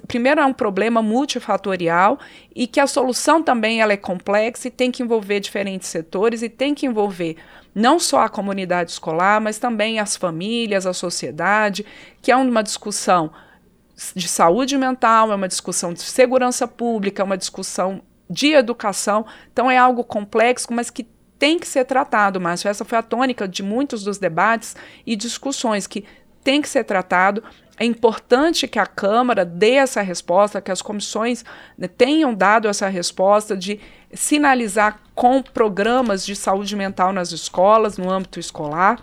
primeiro 0.09 0.41
é 0.41 0.45
um 0.45 0.53
problema 0.53 1.01
multifatorial 1.01 2.19
e 2.55 2.67
que 2.67 2.81
a 2.81 2.87
solução 2.89 3.41
também 3.41 3.81
ela 3.81 3.93
é 3.93 3.97
complexa 3.97 4.67
e 4.67 4.71
tem 4.71 4.91
que 4.91 5.03
envolver 5.03 5.39
diferentes 5.39 5.89
setores 5.89 6.43
e 6.43 6.49
tem 6.49 6.75
que 6.75 6.87
envolver 6.87 7.37
não 7.73 8.01
só 8.01 8.21
a 8.21 8.29
comunidade 8.29 8.91
escolar, 8.91 9.41
mas 9.41 9.59
também 9.59 10.01
as 10.01 10.17
famílias, 10.17 10.85
a 10.85 10.93
sociedade, 10.93 11.87
que 12.21 12.33
é 12.33 12.37
uma 12.37 12.63
discussão 12.63 13.31
de 14.15 14.27
saúde 14.27 14.77
mental, 14.77 15.31
é 15.31 15.35
uma 15.35 15.49
discussão 15.49 15.93
de 15.93 16.03
segurança 16.03 16.67
pública, 16.67 17.23
é 17.23 17.25
uma 17.25 17.39
discussão 17.39 18.03
de 18.29 18.53
educação. 18.53 19.25
Então 19.53 19.71
é 19.71 19.79
algo 19.79 20.03
complexo, 20.03 20.73
mas 20.73 20.91
que 20.91 21.07
tem 21.39 21.59
que 21.59 21.67
ser 21.67 21.85
tratado, 21.85 22.41
Márcio. 22.41 22.69
Essa 22.69 22.85
foi 22.85 22.99
a 22.99 23.03
tônica 23.03 23.47
de 23.47 23.63
muitos 23.63 24.05
dos 24.05 24.19
debates 24.19 24.77
e 25.07 25.17
discussões 25.17 25.87
que 25.87 26.05
tem 26.43 26.61
que 26.63 26.69
ser 26.69 26.85
tratado. 26.85 27.43
É 27.79 27.85
importante 27.85 28.69
que 28.69 28.79
a 28.79 28.87
Câmara 28.87 29.45
dê 29.45 29.73
essa 29.73 30.01
resposta, 30.01 30.61
que 30.61 30.71
as 30.71 30.81
comissões 30.81 31.45
né, 31.77 31.89
tenham 31.89 32.33
dado 32.33 32.69
essa 32.69 32.89
resposta 32.89 33.57
de 33.57 33.81
sinalizar 34.13 35.01
com 35.15 35.43
programas 35.43 36.25
de 36.25 36.37
saúde 36.37 36.77
mental 36.77 37.13
nas 37.13 37.33
escolas, 37.33 37.99
no 37.99 38.09
âmbito 38.11 38.39
escolar, 38.39 39.01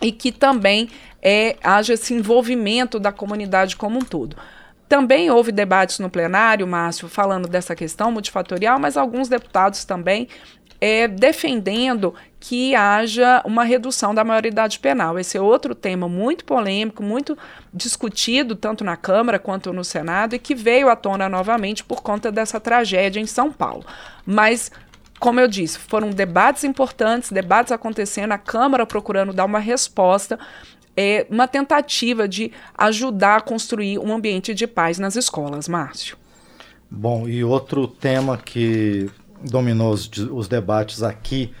e 0.00 0.10
que 0.10 0.32
também 0.32 0.90
é, 1.22 1.56
haja 1.62 1.94
esse 1.94 2.12
envolvimento 2.12 2.98
da 2.98 3.12
comunidade 3.12 3.76
como 3.76 3.98
um 3.98 4.02
todo. 4.02 4.36
Também 4.88 5.30
houve 5.30 5.52
debates 5.52 6.00
no 6.00 6.10
plenário, 6.10 6.66
Márcio, 6.66 7.08
falando 7.08 7.48
dessa 7.48 7.74
questão 7.74 8.12
multifatorial, 8.12 8.78
mas 8.78 8.96
alguns 8.96 9.28
deputados 9.28 9.86
também 9.86 10.28
é, 10.84 11.06
defendendo 11.06 12.12
que 12.40 12.74
haja 12.74 13.40
uma 13.44 13.62
redução 13.62 14.12
da 14.12 14.24
maioridade 14.24 14.80
penal. 14.80 15.16
Esse 15.16 15.38
é 15.38 15.40
outro 15.40 15.76
tema 15.76 16.08
muito 16.08 16.44
polêmico, 16.44 17.04
muito 17.04 17.38
discutido, 17.72 18.56
tanto 18.56 18.82
na 18.82 18.96
Câmara 18.96 19.38
quanto 19.38 19.72
no 19.72 19.84
Senado, 19.84 20.34
e 20.34 20.40
que 20.40 20.56
veio 20.56 20.88
à 20.88 20.96
tona 20.96 21.28
novamente 21.28 21.84
por 21.84 22.02
conta 22.02 22.32
dessa 22.32 22.58
tragédia 22.58 23.20
em 23.20 23.26
São 23.26 23.52
Paulo. 23.52 23.84
Mas 24.26 24.72
como 25.20 25.38
eu 25.38 25.46
disse, 25.46 25.78
foram 25.78 26.10
debates 26.10 26.64
importantes, 26.64 27.30
debates 27.30 27.70
acontecendo, 27.70 28.32
a 28.32 28.38
Câmara 28.38 28.84
procurando 28.84 29.32
dar 29.32 29.44
uma 29.44 29.60
resposta, 29.60 30.36
é, 30.96 31.28
uma 31.30 31.46
tentativa 31.46 32.26
de 32.26 32.50
ajudar 32.76 33.36
a 33.36 33.40
construir 33.40 34.00
um 34.00 34.12
ambiente 34.12 34.52
de 34.52 34.66
paz 34.66 34.98
nas 34.98 35.14
escolas, 35.14 35.68
Márcio. 35.68 36.16
Bom, 36.90 37.28
e 37.28 37.44
outro 37.44 37.86
tema 37.86 38.36
que 38.36 39.08
dominou 39.44 39.92
os, 39.92 40.08
os 40.30 40.48
debates 40.48 41.02
aqui 41.02 41.52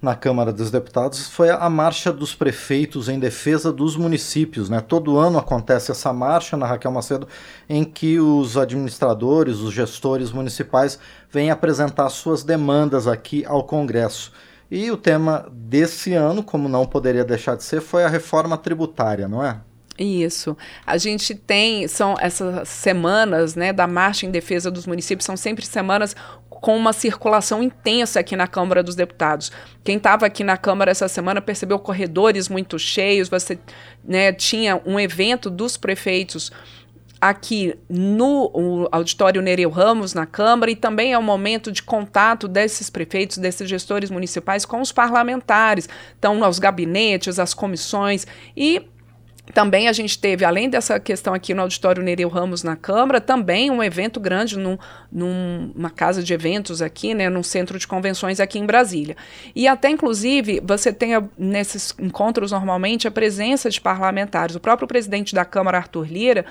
na 0.00 0.14
Câmara 0.14 0.52
dos 0.52 0.70
Deputados 0.70 1.28
foi 1.28 1.50
a 1.50 1.68
marcha 1.68 2.12
dos 2.12 2.34
prefeitos 2.34 3.08
em 3.08 3.18
defesa 3.18 3.72
dos 3.72 3.96
municípios. 3.96 4.70
Né? 4.70 4.80
Todo 4.80 5.18
ano 5.18 5.38
acontece 5.38 5.90
essa 5.90 6.12
marcha 6.12 6.56
na 6.56 6.66
Raquel 6.66 6.92
Macedo, 6.92 7.26
em 7.68 7.84
que 7.84 8.20
os 8.20 8.56
administradores, 8.56 9.58
os 9.58 9.74
gestores 9.74 10.30
municipais 10.30 10.98
vêm 11.30 11.50
apresentar 11.50 12.08
suas 12.10 12.44
demandas 12.44 13.08
aqui 13.08 13.44
ao 13.44 13.64
Congresso. 13.64 14.32
E 14.70 14.90
o 14.90 14.96
tema 14.96 15.48
desse 15.50 16.12
ano, 16.12 16.42
como 16.42 16.68
não 16.68 16.86
poderia 16.86 17.24
deixar 17.24 17.56
de 17.56 17.64
ser, 17.64 17.80
foi 17.80 18.04
a 18.04 18.08
reforma 18.08 18.56
tributária, 18.56 19.26
não 19.26 19.44
é? 19.44 19.60
Isso. 19.98 20.56
A 20.86 20.96
gente 20.96 21.34
tem, 21.34 21.88
são 21.88 22.14
essas 22.20 22.68
semanas 22.68 23.56
né, 23.56 23.72
da 23.72 23.86
Marcha 23.88 24.26
em 24.26 24.30
Defesa 24.30 24.70
dos 24.70 24.86
Municípios, 24.86 25.24
são 25.24 25.36
sempre 25.36 25.66
semanas 25.66 26.14
com 26.60 26.76
uma 26.76 26.92
circulação 26.92 27.62
intensa 27.62 28.20
aqui 28.20 28.36
na 28.36 28.46
Câmara 28.46 28.82
dos 28.82 28.94
Deputados. 28.94 29.50
Quem 29.84 29.96
estava 29.96 30.26
aqui 30.26 30.42
na 30.42 30.56
Câmara 30.56 30.90
essa 30.90 31.08
semana 31.08 31.40
percebeu 31.40 31.78
corredores 31.78 32.48
muito 32.48 32.78
cheios, 32.78 33.28
você 33.28 33.58
né, 34.04 34.32
tinha 34.32 34.80
um 34.84 34.98
evento 34.98 35.50
dos 35.50 35.76
prefeitos 35.76 36.50
aqui 37.20 37.76
no 37.88 38.88
auditório 38.92 39.42
Nereu 39.42 39.70
Ramos, 39.70 40.14
na 40.14 40.24
Câmara, 40.24 40.70
e 40.70 40.76
também 40.76 41.12
é 41.12 41.18
um 41.18 41.22
momento 41.22 41.72
de 41.72 41.82
contato 41.82 42.46
desses 42.46 42.88
prefeitos, 42.88 43.38
desses 43.38 43.68
gestores 43.68 44.10
municipais 44.10 44.64
com 44.64 44.80
os 44.80 44.92
parlamentares, 44.92 45.88
então 46.18 46.44
aos 46.44 46.58
gabinetes, 46.58 47.38
às 47.38 47.52
comissões, 47.54 48.26
e 48.56 48.86
também 49.52 49.88
a 49.88 49.92
gente 49.92 50.18
teve, 50.18 50.44
além 50.44 50.68
dessa 50.68 51.00
questão 51.00 51.32
aqui 51.32 51.54
no 51.54 51.62
Auditório 51.62 52.02
Nereu 52.02 52.28
Ramos 52.28 52.62
na 52.62 52.76
Câmara, 52.76 53.20
também 53.20 53.70
um 53.70 53.82
evento 53.82 54.20
grande 54.20 54.58
num, 54.58 54.76
numa 55.10 55.90
casa 55.90 56.22
de 56.22 56.34
eventos 56.34 56.82
aqui, 56.82 57.14
né, 57.14 57.28
num 57.28 57.42
centro 57.42 57.78
de 57.78 57.86
convenções 57.86 58.40
aqui 58.40 58.58
em 58.58 58.66
Brasília. 58.66 59.16
E 59.54 59.66
até, 59.66 59.88
inclusive, 59.90 60.60
você 60.64 60.92
tem 60.92 61.12
nesses 61.36 61.94
encontros 61.98 62.52
normalmente 62.52 63.08
a 63.08 63.10
presença 63.10 63.70
de 63.70 63.80
parlamentares. 63.80 64.56
O 64.56 64.60
próprio 64.60 64.88
presidente 64.88 65.34
da 65.34 65.44
Câmara, 65.44 65.78
Arthur 65.78 66.06
Lira, 66.06 66.44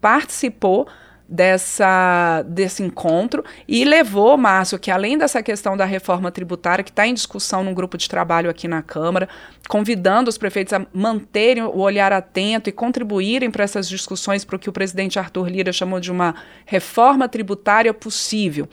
participou 0.00 0.86
dessa, 1.28 2.44
desse 2.46 2.82
encontro 2.82 3.44
e 3.66 3.84
levou, 3.84 4.36
Márcio, 4.36 4.78
que 4.78 4.90
além 4.90 5.16
dessa 5.16 5.42
questão 5.42 5.76
da 5.76 5.84
reforma 5.84 6.30
tributária, 6.30 6.84
que 6.84 6.90
está 6.90 7.06
em 7.06 7.14
discussão 7.14 7.64
num 7.64 7.74
grupo 7.74 7.96
de 7.96 8.08
trabalho 8.08 8.50
aqui 8.50 8.68
na 8.68 8.82
Câmara, 8.82 9.28
convidando 9.68 10.28
os 10.28 10.36
prefeitos 10.36 10.72
a 10.72 10.86
manterem 10.92 11.62
o 11.62 11.78
olhar 11.78 12.12
atento 12.12 12.68
e 12.68 12.72
contribuírem 12.72 13.50
para 13.50 13.64
essas 13.64 13.88
discussões 13.88 14.44
para 14.44 14.56
o 14.56 14.58
que 14.58 14.68
o 14.68 14.72
presidente 14.72 15.18
Arthur 15.18 15.48
Lira 15.48 15.72
chamou 15.72 16.00
de 16.00 16.10
uma 16.10 16.34
reforma 16.66 17.28
tributária 17.28 17.94
possível. 17.94 18.68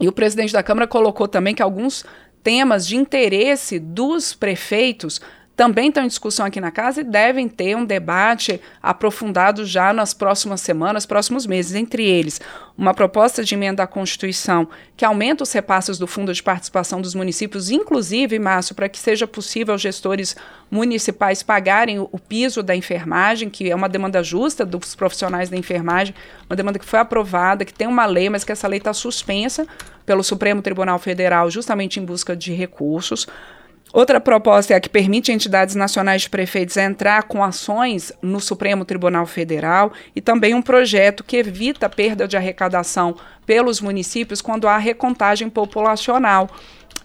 E 0.00 0.08
o 0.08 0.12
presidente 0.12 0.52
da 0.52 0.62
Câmara 0.62 0.86
colocou 0.86 1.28
também 1.28 1.54
que 1.54 1.62
alguns 1.62 2.04
temas 2.42 2.86
de 2.86 2.96
interesse 2.96 3.78
dos 3.78 4.34
prefeitos 4.34 5.20
também 5.54 5.88
estão 5.88 6.04
em 6.04 6.08
discussão 6.08 6.46
aqui 6.46 6.60
na 6.60 6.70
casa 6.70 7.02
e 7.02 7.04
devem 7.04 7.46
ter 7.46 7.76
um 7.76 7.84
debate 7.84 8.60
aprofundado 8.82 9.66
já 9.66 9.92
nas 9.92 10.14
próximas 10.14 10.60
semanas, 10.62 11.04
próximos 11.04 11.46
meses. 11.46 11.74
Entre 11.74 12.04
eles, 12.04 12.40
uma 12.76 12.94
proposta 12.94 13.44
de 13.44 13.54
emenda 13.54 13.82
à 13.82 13.86
Constituição 13.86 14.68
que 14.96 15.04
aumenta 15.04 15.42
os 15.42 15.52
repasses 15.52 15.98
do 15.98 16.06
Fundo 16.06 16.32
de 16.32 16.42
Participação 16.42 17.02
dos 17.02 17.14
municípios, 17.14 17.70
inclusive, 17.70 18.38
Márcio, 18.38 18.74
para 18.74 18.88
que 18.88 18.98
seja 18.98 19.26
possível 19.26 19.74
aos 19.74 19.82
gestores 19.82 20.34
municipais 20.70 21.42
pagarem 21.42 21.98
o, 21.98 22.18
piso 22.18 22.62
da 22.62 22.74
enfermagem, 22.74 23.50
que 23.50 23.70
é 23.70 23.74
uma 23.74 23.88
demanda 23.88 24.22
justa 24.22 24.64
dos 24.64 24.94
profissionais 24.94 25.50
da 25.50 25.56
enfermagem, 25.56 26.14
uma 26.48 26.56
demanda 26.56 26.78
que 26.78 26.84
foi 26.84 26.98
aprovada, 26.98 27.64
que 27.64 27.74
tem 27.74 27.86
uma 27.86 28.06
lei, 28.06 28.30
mas 28.30 28.42
que 28.42 28.52
essa 28.52 28.66
lei 28.66 28.78
está 28.78 28.94
suspensa 28.94 29.66
pelo 30.06 30.24
Supremo 30.24 30.62
Tribunal 30.62 30.98
Federal, 30.98 31.50
justamente 31.50 32.00
em 32.00 32.04
busca 32.04 32.34
de 32.34 32.52
recursos. 32.54 33.26
Outra 33.92 34.18
proposta 34.18 34.72
é 34.72 34.76
a 34.76 34.80
que 34.80 34.88
permite 34.88 35.30
entidades 35.30 35.74
nacionais 35.74 36.22
de 36.22 36.30
prefeitos 36.30 36.76
entrar 36.78 37.24
com 37.24 37.44
ações 37.44 38.10
no 38.22 38.40
Supremo 38.40 38.86
Tribunal 38.86 39.26
Federal 39.26 39.92
e 40.16 40.20
também 40.20 40.54
um 40.54 40.62
projeto 40.62 41.22
que 41.22 41.36
evita 41.36 41.86
a 41.86 41.90
perda 41.90 42.26
de 42.26 42.36
arrecadação 42.36 43.14
pelos 43.44 43.82
municípios 43.82 44.40
quando 44.40 44.66
há 44.66 44.78
recontagem 44.78 45.50
populacional. 45.50 46.48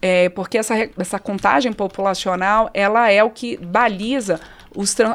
É, 0.01 0.29
porque 0.29 0.57
essa, 0.57 0.75
essa 0.97 1.19
contagem 1.19 1.73
populacional 1.73 2.69
ela 2.73 3.11
é 3.11 3.23
o 3.23 3.31
que 3.31 3.57
baliza 3.57 4.39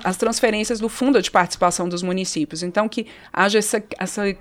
as 0.03 0.17
transferências 0.17 0.81
do 0.81 0.89
Fundo 0.89 1.23
de 1.23 1.31
Participação 1.31 1.89
dos 1.89 2.03
Municípios. 2.03 2.63
Então, 2.63 2.89
que 2.89 3.07
haja 3.33 3.61
essa, 3.61 3.83
essa 3.99 4.37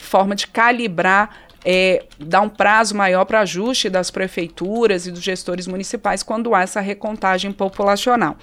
forma 0.00 0.34
de 0.34 0.46
calibrar 0.46 1.51
é, 1.64 2.04
dar 2.18 2.40
um 2.40 2.48
prazo 2.48 2.96
maior 2.96 3.24
para 3.24 3.40
ajuste 3.40 3.88
das 3.88 4.10
prefeituras 4.10 5.06
e 5.06 5.10
dos 5.10 5.22
gestores 5.22 5.66
municipais 5.66 6.22
quando 6.22 6.54
há 6.54 6.62
essa 6.62 6.80
recontagem 6.80 7.52
populacional. 7.52 8.36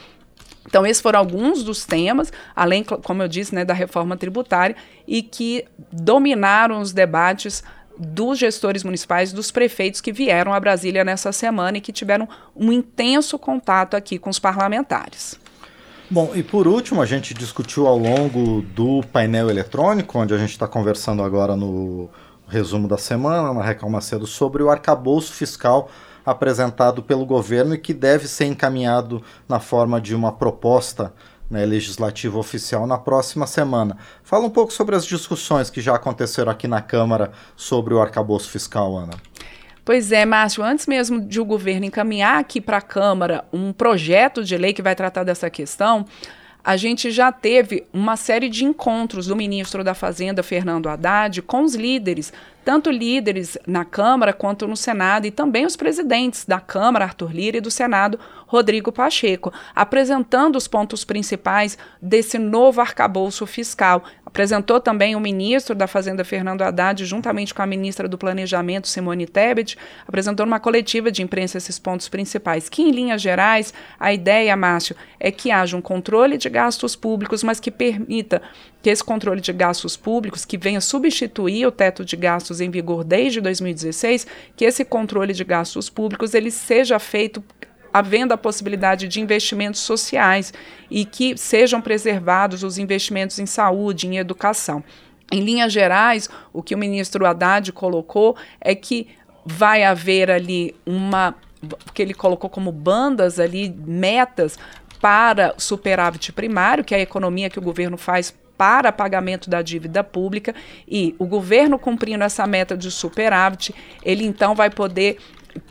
Então, 0.65 0.85
esses 0.85 1.01
foram 1.01 1.19
alguns 1.19 1.63
dos 1.63 1.83
temas, 1.83 2.31
além, 2.55 2.83
como 2.83 3.23
eu 3.23 3.27
disse, 3.27 3.55
né, 3.55 3.65
da 3.65 3.73
reforma 3.73 4.15
tributária, 4.15 4.75
e 5.07 5.23
que 5.23 5.65
dominaram 5.91 6.79
os 6.79 6.93
debates 6.93 7.63
dos 7.97 8.37
gestores 8.37 8.83
municipais, 8.83 9.33
dos 9.33 9.51
prefeitos 9.51 9.99
que 9.99 10.13
vieram 10.13 10.53
a 10.53 10.59
Brasília 10.59 11.03
nessa 11.03 11.31
semana 11.31 11.77
e 11.77 11.81
que 11.81 11.91
tiveram 11.91 12.29
um 12.55 12.71
intenso 12.71 13.37
contato 13.37 13.95
aqui 13.95 14.17
com 14.17 14.29
os 14.29 14.39
parlamentares. 14.39 15.37
Bom, 16.09 16.31
e 16.33 16.41
por 16.41 16.67
último, 16.67 17.01
a 17.01 17.05
gente 17.05 17.33
discutiu 17.33 17.85
ao 17.85 17.97
longo 17.97 18.61
do 18.61 19.03
painel 19.11 19.49
eletrônico, 19.49 20.17
onde 20.17 20.33
a 20.33 20.37
gente 20.37 20.51
está 20.51 20.67
conversando 20.67 21.21
agora 21.21 21.55
no 21.55 22.09
resumo 22.49 22.87
da 22.87 22.97
semana, 22.97 23.53
na 23.53 23.61
Recalma 23.61 24.01
Cedo, 24.01 24.27
sobre 24.27 24.61
o 24.61 24.69
arcabouço 24.69 25.33
fiscal 25.33 25.89
apresentado 26.25 27.01
pelo 27.01 27.25
governo 27.25 27.73
e 27.73 27.77
que 27.77 27.93
deve 27.93 28.27
ser 28.27 28.45
encaminhado 28.45 29.23
na 29.47 29.59
forma 29.59 29.99
de 29.99 30.13
uma 30.13 30.31
proposta 30.31 31.13
né, 31.49 31.65
legislativa 31.65 32.37
oficial 32.37 32.85
na 32.85 32.97
próxima 32.97 33.47
semana. 33.47 33.97
Fala 34.23 34.45
um 34.45 34.49
pouco 34.49 34.71
sobre 34.71 34.95
as 34.95 35.05
discussões 35.05 35.69
que 35.69 35.81
já 35.81 35.95
aconteceram 35.95 36.51
aqui 36.51 36.67
na 36.67 36.81
Câmara 36.81 37.31
sobre 37.55 37.93
o 37.93 38.01
arcabouço 38.01 38.49
fiscal, 38.49 38.95
Ana. 38.95 39.13
Pois 39.83 40.11
é, 40.11 40.23
Márcio, 40.23 40.63
antes 40.63 40.85
mesmo 40.85 41.19
de 41.19 41.41
o 41.41 41.45
governo 41.45 41.85
encaminhar 41.85 42.39
aqui 42.39 42.61
para 42.61 42.77
a 42.77 42.81
Câmara 42.81 43.45
um 43.51 43.73
projeto 43.73 44.43
de 44.43 44.55
lei 44.55 44.71
que 44.71 44.83
vai 44.83 44.95
tratar 44.95 45.23
dessa 45.23 45.49
questão, 45.49 46.05
a 46.69 46.77
gente 46.77 47.09
já 47.09 47.31
teve 47.31 47.87
uma 47.91 48.15
série 48.15 48.47
de 48.47 48.63
encontros 48.63 49.25
do 49.25 49.35
ministro 49.35 49.83
da 49.83 49.95
Fazenda, 49.95 50.43
Fernando 50.43 50.87
Haddad, 50.87 51.41
com 51.41 51.63
os 51.63 51.73
líderes 51.73 52.31
tanto 52.63 52.91
líderes 52.91 53.57
na 53.65 53.83
Câmara 53.83 54.33
quanto 54.33 54.67
no 54.67 54.75
Senado 54.75 55.25
e 55.25 55.31
também 55.31 55.65
os 55.65 55.75
presidentes 55.75 56.45
da 56.45 56.59
Câmara, 56.59 57.05
Arthur 57.05 57.31
Lira, 57.31 57.57
e 57.57 57.61
do 57.61 57.71
Senado, 57.71 58.19
Rodrigo 58.45 58.91
Pacheco, 58.91 59.53
apresentando 59.75 60.55
os 60.55 60.67
pontos 60.67 61.05
principais 61.05 61.77
desse 62.01 62.39
novo 62.39 62.81
arcabouço 62.81 63.45
fiscal. 63.45 64.03
Apresentou 64.25 64.79
também 64.79 65.15
o 65.15 65.19
ministro 65.19 65.75
da 65.75 65.87
Fazenda, 65.87 66.23
Fernando 66.23 66.61
Haddad, 66.61 67.05
juntamente 67.05 67.53
com 67.53 67.61
a 67.61 67.65
ministra 67.65 68.07
do 68.07 68.17
Planejamento, 68.17 68.87
Simone 68.87 69.25
Tebet, 69.25 69.77
apresentou 70.07 70.45
numa 70.45 70.59
coletiva 70.59 71.11
de 71.11 71.21
imprensa 71.21 71.57
esses 71.57 71.77
pontos 71.77 72.09
principais, 72.09 72.69
que, 72.69 72.81
em 72.81 72.91
linhas 72.91 73.21
gerais, 73.21 73.73
a 73.99 74.13
ideia, 74.13 74.55
Márcio, 74.55 74.95
é 75.19 75.31
que 75.31 75.51
haja 75.51 75.77
um 75.77 75.81
controle 75.81 76.37
de 76.37 76.49
gastos 76.49 76.95
públicos, 76.95 77.43
mas 77.43 77.59
que 77.59 77.71
permita 77.71 78.41
que 78.81 78.89
esse 78.89 79.03
controle 79.03 79.41
de 79.41 79.51
gastos 79.51 79.97
públicos, 79.97 80.45
que 80.45 80.57
venha 80.57 80.79
substituir 80.79 81.65
o 81.65 81.71
teto 81.71 82.05
de 82.05 82.15
gastos 82.15 82.61
em 82.61 82.69
vigor 82.69 83.03
desde 83.03 83.41
2016, 83.41 84.25
que 84.55 84.65
esse 84.65 84.85
controle 84.85 85.33
de 85.33 85.43
gastos 85.43 85.89
públicos 85.89 86.33
ele 86.33 86.49
seja 86.49 86.97
feito 86.97 87.43
havendo 87.93 88.33
a 88.33 88.37
possibilidade 88.37 89.07
de 89.07 89.19
investimentos 89.19 89.81
sociais 89.81 90.53
e 90.89 91.05
que 91.05 91.35
sejam 91.37 91.81
preservados 91.81 92.63
os 92.63 92.77
investimentos 92.77 93.39
em 93.39 93.45
saúde, 93.45 94.07
em 94.07 94.17
educação. 94.17 94.83
Em 95.31 95.41
linhas 95.41 95.73
gerais, 95.73 96.29
o 96.53 96.63
que 96.63 96.73
o 96.73 96.77
ministro 96.77 97.25
Haddad 97.25 97.71
colocou 97.71 98.35
é 98.61 98.73
que 98.73 99.07
vai 99.45 99.83
haver 99.83 100.29
ali 100.29 100.75
uma 100.85 101.35
que 101.93 102.01
ele 102.01 102.13
colocou 102.13 102.49
como 102.49 102.71
bandas 102.71 103.37
ali, 103.37 103.69
metas 103.69 104.57
para 105.01 105.53
superávit 105.57 106.31
primário, 106.31 106.83
que 106.83 106.95
é 106.95 106.99
a 106.99 107.01
economia 107.01 107.49
que 107.49 107.59
o 107.59 107.61
governo 107.61 107.97
faz 107.97 108.33
para 108.59 108.91
pagamento 108.91 109.49
da 109.49 109.61
dívida 109.61 110.03
pública 110.03 110.53
e 110.85 111.15
o 111.17 111.25
governo 111.25 111.79
cumprindo 111.79 112.25
essa 112.25 112.45
meta 112.45 112.75
de 112.75 112.91
superávit, 112.91 113.73
ele 114.03 114.25
então 114.25 114.53
vai 114.53 114.69
poder 114.69 115.17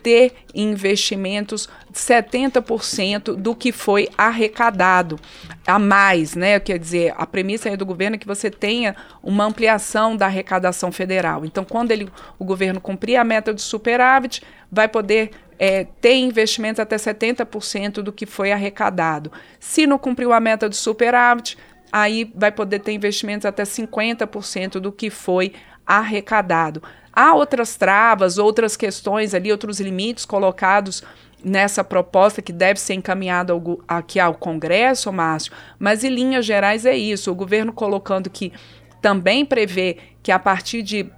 ter 0.02 0.32
investimentos 0.54 1.68
70% 1.92 3.36
do 3.36 3.54
que 3.54 3.72
foi 3.72 4.08
arrecadado 4.16 5.20
a 5.66 5.78
mais, 5.78 6.34
né? 6.34 6.58
Quer 6.58 6.78
dizer, 6.78 7.14
a 7.18 7.26
premissa 7.26 7.76
do 7.76 7.84
governo 7.84 8.16
é 8.16 8.18
que 8.18 8.26
você 8.26 8.50
tenha 8.50 8.96
uma 9.22 9.44
ampliação 9.44 10.16
da 10.16 10.24
arrecadação 10.24 10.90
federal. 10.90 11.44
Então, 11.44 11.66
quando 11.66 11.90
ele, 11.90 12.08
o 12.38 12.44
governo 12.44 12.80
cumprir 12.80 13.16
a 13.16 13.24
meta 13.24 13.52
de 13.52 13.60
superávit, 13.60 14.42
vai 14.72 14.88
poder 14.88 15.30
é, 15.58 15.84
ter 16.00 16.14
investimentos 16.14 16.80
até 16.80 16.96
70% 16.96 18.00
do 18.00 18.12
que 18.12 18.24
foi 18.24 18.50
arrecadado. 18.50 19.30
Se 19.60 19.86
não 19.86 19.98
cumpriu 19.98 20.32
a 20.32 20.40
meta 20.40 20.70
de 20.70 20.76
superávit, 20.76 21.58
aí 21.92 22.30
vai 22.34 22.52
poder 22.52 22.80
ter 22.80 22.92
investimentos 22.92 23.46
até 23.46 23.62
50% 23.62 24.80
do 24.80 24.92
que 24.92 25.10
foi 25.10 25.52
arrecadado. 25.86 26.82
Há 27.12 27.34
outras 27.34 27.76
travas, 27.76 28.38
outras 28.38 28.76
questões 28.76 29.34
ali, 29.34 29.50
outros 29.50 29.80
limites 29.80 30.24
colocados 30.24 31.02
nessa 31.42 31.82
proposta 31.82 32.42
que 32.42 32.52
deve 32.52 32.80
ser 32.80 32.94
encaminhada 32.94 33.52
aqui 33.86 34.20
ao 34.20 34.34
Congresso, 34.34 35.12
Márcio, 35.12 35.52
mas 35.78 36.04
em 36.04 36.08
linhas 36.08 36.44
gerais 36.44 36.84
é 36.84 36.96
isso. 36.96 37.30
O 37.30 37.34
governo 37.34 37.72
colocando 37.72 38.28
que 38.28 38.52
também 39.00 39.44
prevê 39.44 39.96
que 40.22 40.32
a 40.32 40.38
partir 40.38 40.82
de 40.82 41.10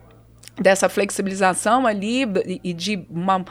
dessa 0.61 0.91
flexibilização 0.91 1.87
ali 1.87 2.23
e 2.63 2.75
de 2.75 3.07
uma 3.09 3.45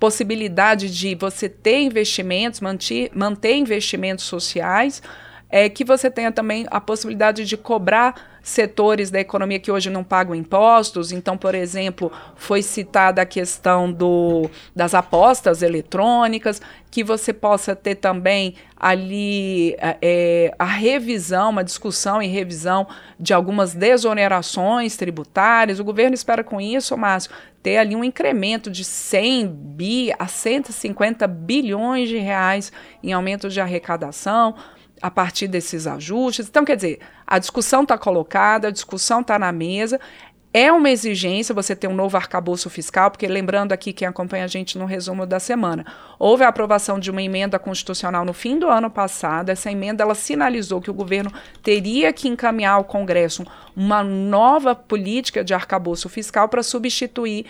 possibilidade 0.00 0.94
de 0.94 1.14
você 1.14 1.48
ter 1.48 1.82
investimentos, 1.82 2.60
manter, 2.60 3.10
manter 3.14 3.56
investimentos 3.56 4.24
sociais, 4.24 5.02
é 5.56 5.68
que 5.68 5.84
você 5.84 6.10
tenha 6.10 6.32
também 6.32 6.66
a 6.68 6.80
possibilidade 6.80 7.44
de 7.44 7.56
cobrar 7.56 8.40
setores 8.42 9.08
da 9.08 9.20
economia 9.20 9.60
que 9.60 9.70
hoje 9.70 9.88
não 9.88 10.02
pagam 10.02 10.34
impostos. 10.34 11.12
Então, 11.12 11.38
por 11.38 11.54
exemplo, 11.54 12.10
foi 12.34 12.60
citada 12.60 13.22
a 13.22 13.24
questão 13.24 13.92
do, 13.92 14.50
das 14.74 14.94
apostas 14.94 15.62
eletrônicas, 15.62 16.60
que 16.90 17.04
você 17.04 17.32
possa 17.32 17.76
ter 17.76 17.94
também 17.94 18.56
ali 18.76 19.74
é, 19.74 19.96
é 20.02 20.54
a 20.58 20.64
revisão, 20.64 21.50
uma 21.50 21.62
discussão 21.62 22.20
e 22.20 22.26
revisão 22.26 22.88
de 23.18 23.32
algumas 23.32 23.74
desonerações 23.74 24.96
tributárias. 24.96 25.78
O 25.78 25.84
governo 25.84 26.14
espera 26.14 26.42
com 26.42 26.60
isso, 26.60 26.96
Márcio, 26.96 27.30
ter 27.62 27.78
ali 27.78 27.94
um 27.94 28.02
incremento 28.02 28.72
de 28.72 28.84
100 28.84 29.46
bi 29.46 30.12
a 30.18 30.26
150 30.26 31.28
bilhões 31.28 32.08
de 32.08 32.18
reais 32.18 32.72
em 33.02 33.12
aumento 33.12 33.48
de 33.48 33.60
arrecadação 33.60 34.56
a 35.04 35.10
partir 35.10 35.48
desses 35.48 35.86
ajustes. 35.86 36.48
Então, 36.48 36.64
quer 36.64 36.76
dizer, 36.76 36.98
a 37.26 37.38
discussão 37.38 37.82
está 37.82 37.98
colocada, 37.98 38.68
a 38.68 38.70
discussão 38.70 39.20
está 39.20 39.38
na 39.38 39.52
mesa. 39.52 40.00
É 40.50 40.72
uma 40.72 40.88
exigência 40.88 41.54
você 41.54 41.76
ter 41.76 41.86
um 41.88 41.94
novo 41.94 42.16
arcabouço 42.16 42.70
fiscal, 42.70 43.10
porque 43.10 43.26
lembrando 43.26 43.72
aqui 43.72 43.92
quem 43.92 44.08
acompanha 44.08 44.44
a 44.44 44.46
gente 44.46 44.78
no 44.78 44.86
resumo 44.86 45.26
da 45.26 45.38
semana, 45.38 45.84
houve 46.18 46.42
a 46.42 46.48
aprovação 46.48 46.98
de 46.98 47.10
uma 47.10 47.20
emenda 47.20 47.58
constitucional 47.58 48.24
no 48.24 48.32
fim 48.32 48.58
do 48.58 48.66
ano 48.66 48.88
passado. 48.88 49.50
Essa 49.50 49.70
emenda 49.70 50.02
ela 50.02 50.14
sinalizou 50.14 50.80
que 50.80 50.90
o 50.90 50.94
governo 50.94 51.30
teria 51.62 52.10
que 52.10 52.26
encaminhar 52.26 52.76
ao 52.76 52.84
Congresso 52.84 53.44
uma 53.76 54.02
nova 54.02 54.74
política 54.74 55.44
de 55.44 55.52
arcabouço 55.52 56.08
fiscal 56.08 56.48
para 56.48 56.62
substituir 56.62 57.44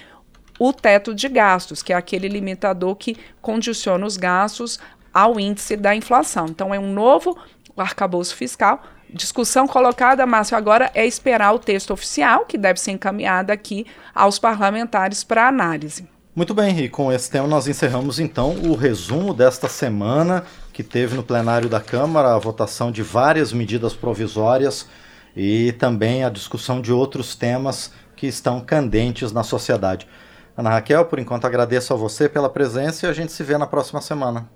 o 0.59 0.73
teto 0.73 1.15
de 1.15 1.29
gastos, 1.29 1.85
que 1.85 1.93
é 1.93 1.97
aquele 1.97 2.27
limitador 2.27 2.97
que 2.97 3.17
condiciona 3.41 4.05
os 4.05 4.17
gastos 4.17 4.81
ao 5.15 5.39
índice 5.39 5.77
da 5.77 5.95
inflação. 5.95 6.47
Então, 6.47 6.75
é 6.75 6.79
um 6.79 6.93
novo 6.93 7.39
arcabouço 7.77 8.35
fiscal. 8.35 8.83
Discussão 9.09 9.67
colocada, 9.69 10.27
Márcio, 10.27 10.57
agora 10.57 10.91
é 10.93 11.07
esperar 11.07 11.55
o 11.55 11.59
texto 11.59 11.93
oficial, 11.93 12.45
que 12.47 12.59
deve 12.59 12.81
ser 12.81 12.91
encaminhado 12.91 13.53
aqui 13.53 13.87
aos 14.13 14.41
parlamentares 14.41 15.23
para 15.23 15.47
análise. 15.47 16.09
Muito 16.35 16.53
bem, 16.53 16.81
e 16.81 16.89
com 16.89 17.13
esse 17.13 17.31
tema 17.31 17.47
nós 17.47 17.69
encerramos 17.69 18.19
então 18.19 18.57
o 18.57 18.75
resumo 18.75 19.33
desta 19.33 19.69
semana, 19.69 20.45
que 20.73 20.83
teve 20.83 21.15
no 21.15 21.23
plenário 21.23 21.69
da 21.69 21.81
Câmara 21.81 22.35
a 22.35 22.39
votação 22.41 22.91
de 22.91 23.05
várias 23.05 23.53
medidas 23.53 23.95
provisórias 23.95 24.89
e 25.37 25.71
também 25.79 26.25
a 26.25 26.29
discussão 26.29 26.81
de 26.81 26.93
outros 26.93 27.37
temas 27.37 27.93
que 28.17 28.27
estão 28.27 28.61
candentes 28.61 29.31
na 29.31 29.45
sociedade. 29.45 30.09
Ana 30.57 30.71
Raquel, 30.71 31.05
por 31.05 31.21
enquanto 31.21 31.45
agradeço 31.45 31.93
a 31.93 31.97
você 31.97 32.29
pela 32.29 32.51
presença 32.51 33.07
e 33.07 33.09
a 33.09 33.13
gente 33.13 33.31
se 33.31 33.45
vê 33.45 33.57
na 33.57 33.67
próxima 33.67 34.01
semana. 34.01 34.49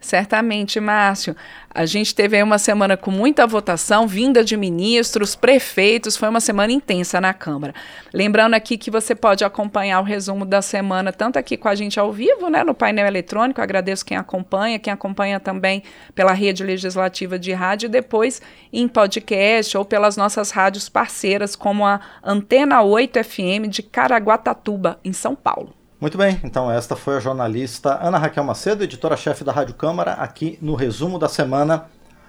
Certamente, 0.00 0.78
Márcio. 0.78 1.34
A 1.74 1.84
gente 1.84 2.14
teve 2.14 2.36
aí 2.36 2.42
uma 2.42 2.58
semana 2.58 2.96
com 2.96 3.10
muita 3.10 3.46
votação, 3.46 4.06
vinda 4.06 4.44
de 4.44 4.56
ministros, 4.56 5.34
prefeitos, 5.34 6.16
foi 6.16 6.28
uma 6.28 6.40
semana 6.40 6.72
intensa 6.72 7.20
na 7.20 7.34
Câmara. 7.34 7.74
Lembrando 8.14 8.54
aqui 8.54 8.78
que 8.78 8.92
você 8.92 9.14
pode 9.14 9.44
acompanhar 9.44 10.00
o 10.00 10.04
resumo 10.04 10.44
da 10.44 10.62
semana, 10.62 11.12
tanto 11.12 11.36
aqui 11.36 11.56
com 11.56 11.68
a 11.68 11.74
gente 11.74 11.98
ao 11.98 12.12
vivo, 12.12 12.48
né, 12.48 12.62
no 12.62 12.74
painel 12.74 13.06
eletrônico. 13.06 13.60
agradeço 13.60 14.04
quem 14.04 14.16
acompanha, 14.16 14.78
quem 14.78 14.92
acompanha 14.92 15.40
também 15.40 15.82
pela 16.14 16.32
rede 16.32 16.62
legislativa 16.62 17.38
de 17.38 17.52
rádio, 17.52 17.86
e 17.86 17.90
depois 17.90 18.40
em 18.72 18.86
podcast 18.86 19.76
ou 19.76 19.84
pelas 19.84 20.16
nossas 20.16 20.50
rádios 20.50 20.88
parceiras, 20.88 21.56
como 21.56 21.84
a 21.84 22.00
Antena 22.22 22.82
8 22.82 23.22
FM 23.24 23.68
de 23.68 23.82
Caraguatatuba, 23.82 24.98
em 25.04 25.12
São 25.12 25.34
Paulo. 25.34 25.77
Muito 26.00 26.16
bem, 26.16 26.40
então 26.44 26.70
esta 26.70 26.94
foi 26.94 27.16
a 27.16 27.20
jornalista 27.20 27.98
Ana 28.00 28.18
Raquel 28.18 28.44
Macedo, 28.44 28.84
editora-chefe 28.84 29.42
da 29.42 29.50
Rádio 29.50 29.74
Câmara, 29.74 30.12
aqui 30.12 30.56
no 30.62 30.76
resumo 30.76 31.18
da 31.18 31.28
semana 31.28 31.86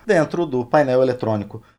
dentro 0.07 0.43
do 0.47 0.65
painel 0.65 1.03
eletrônico 1.03 1.61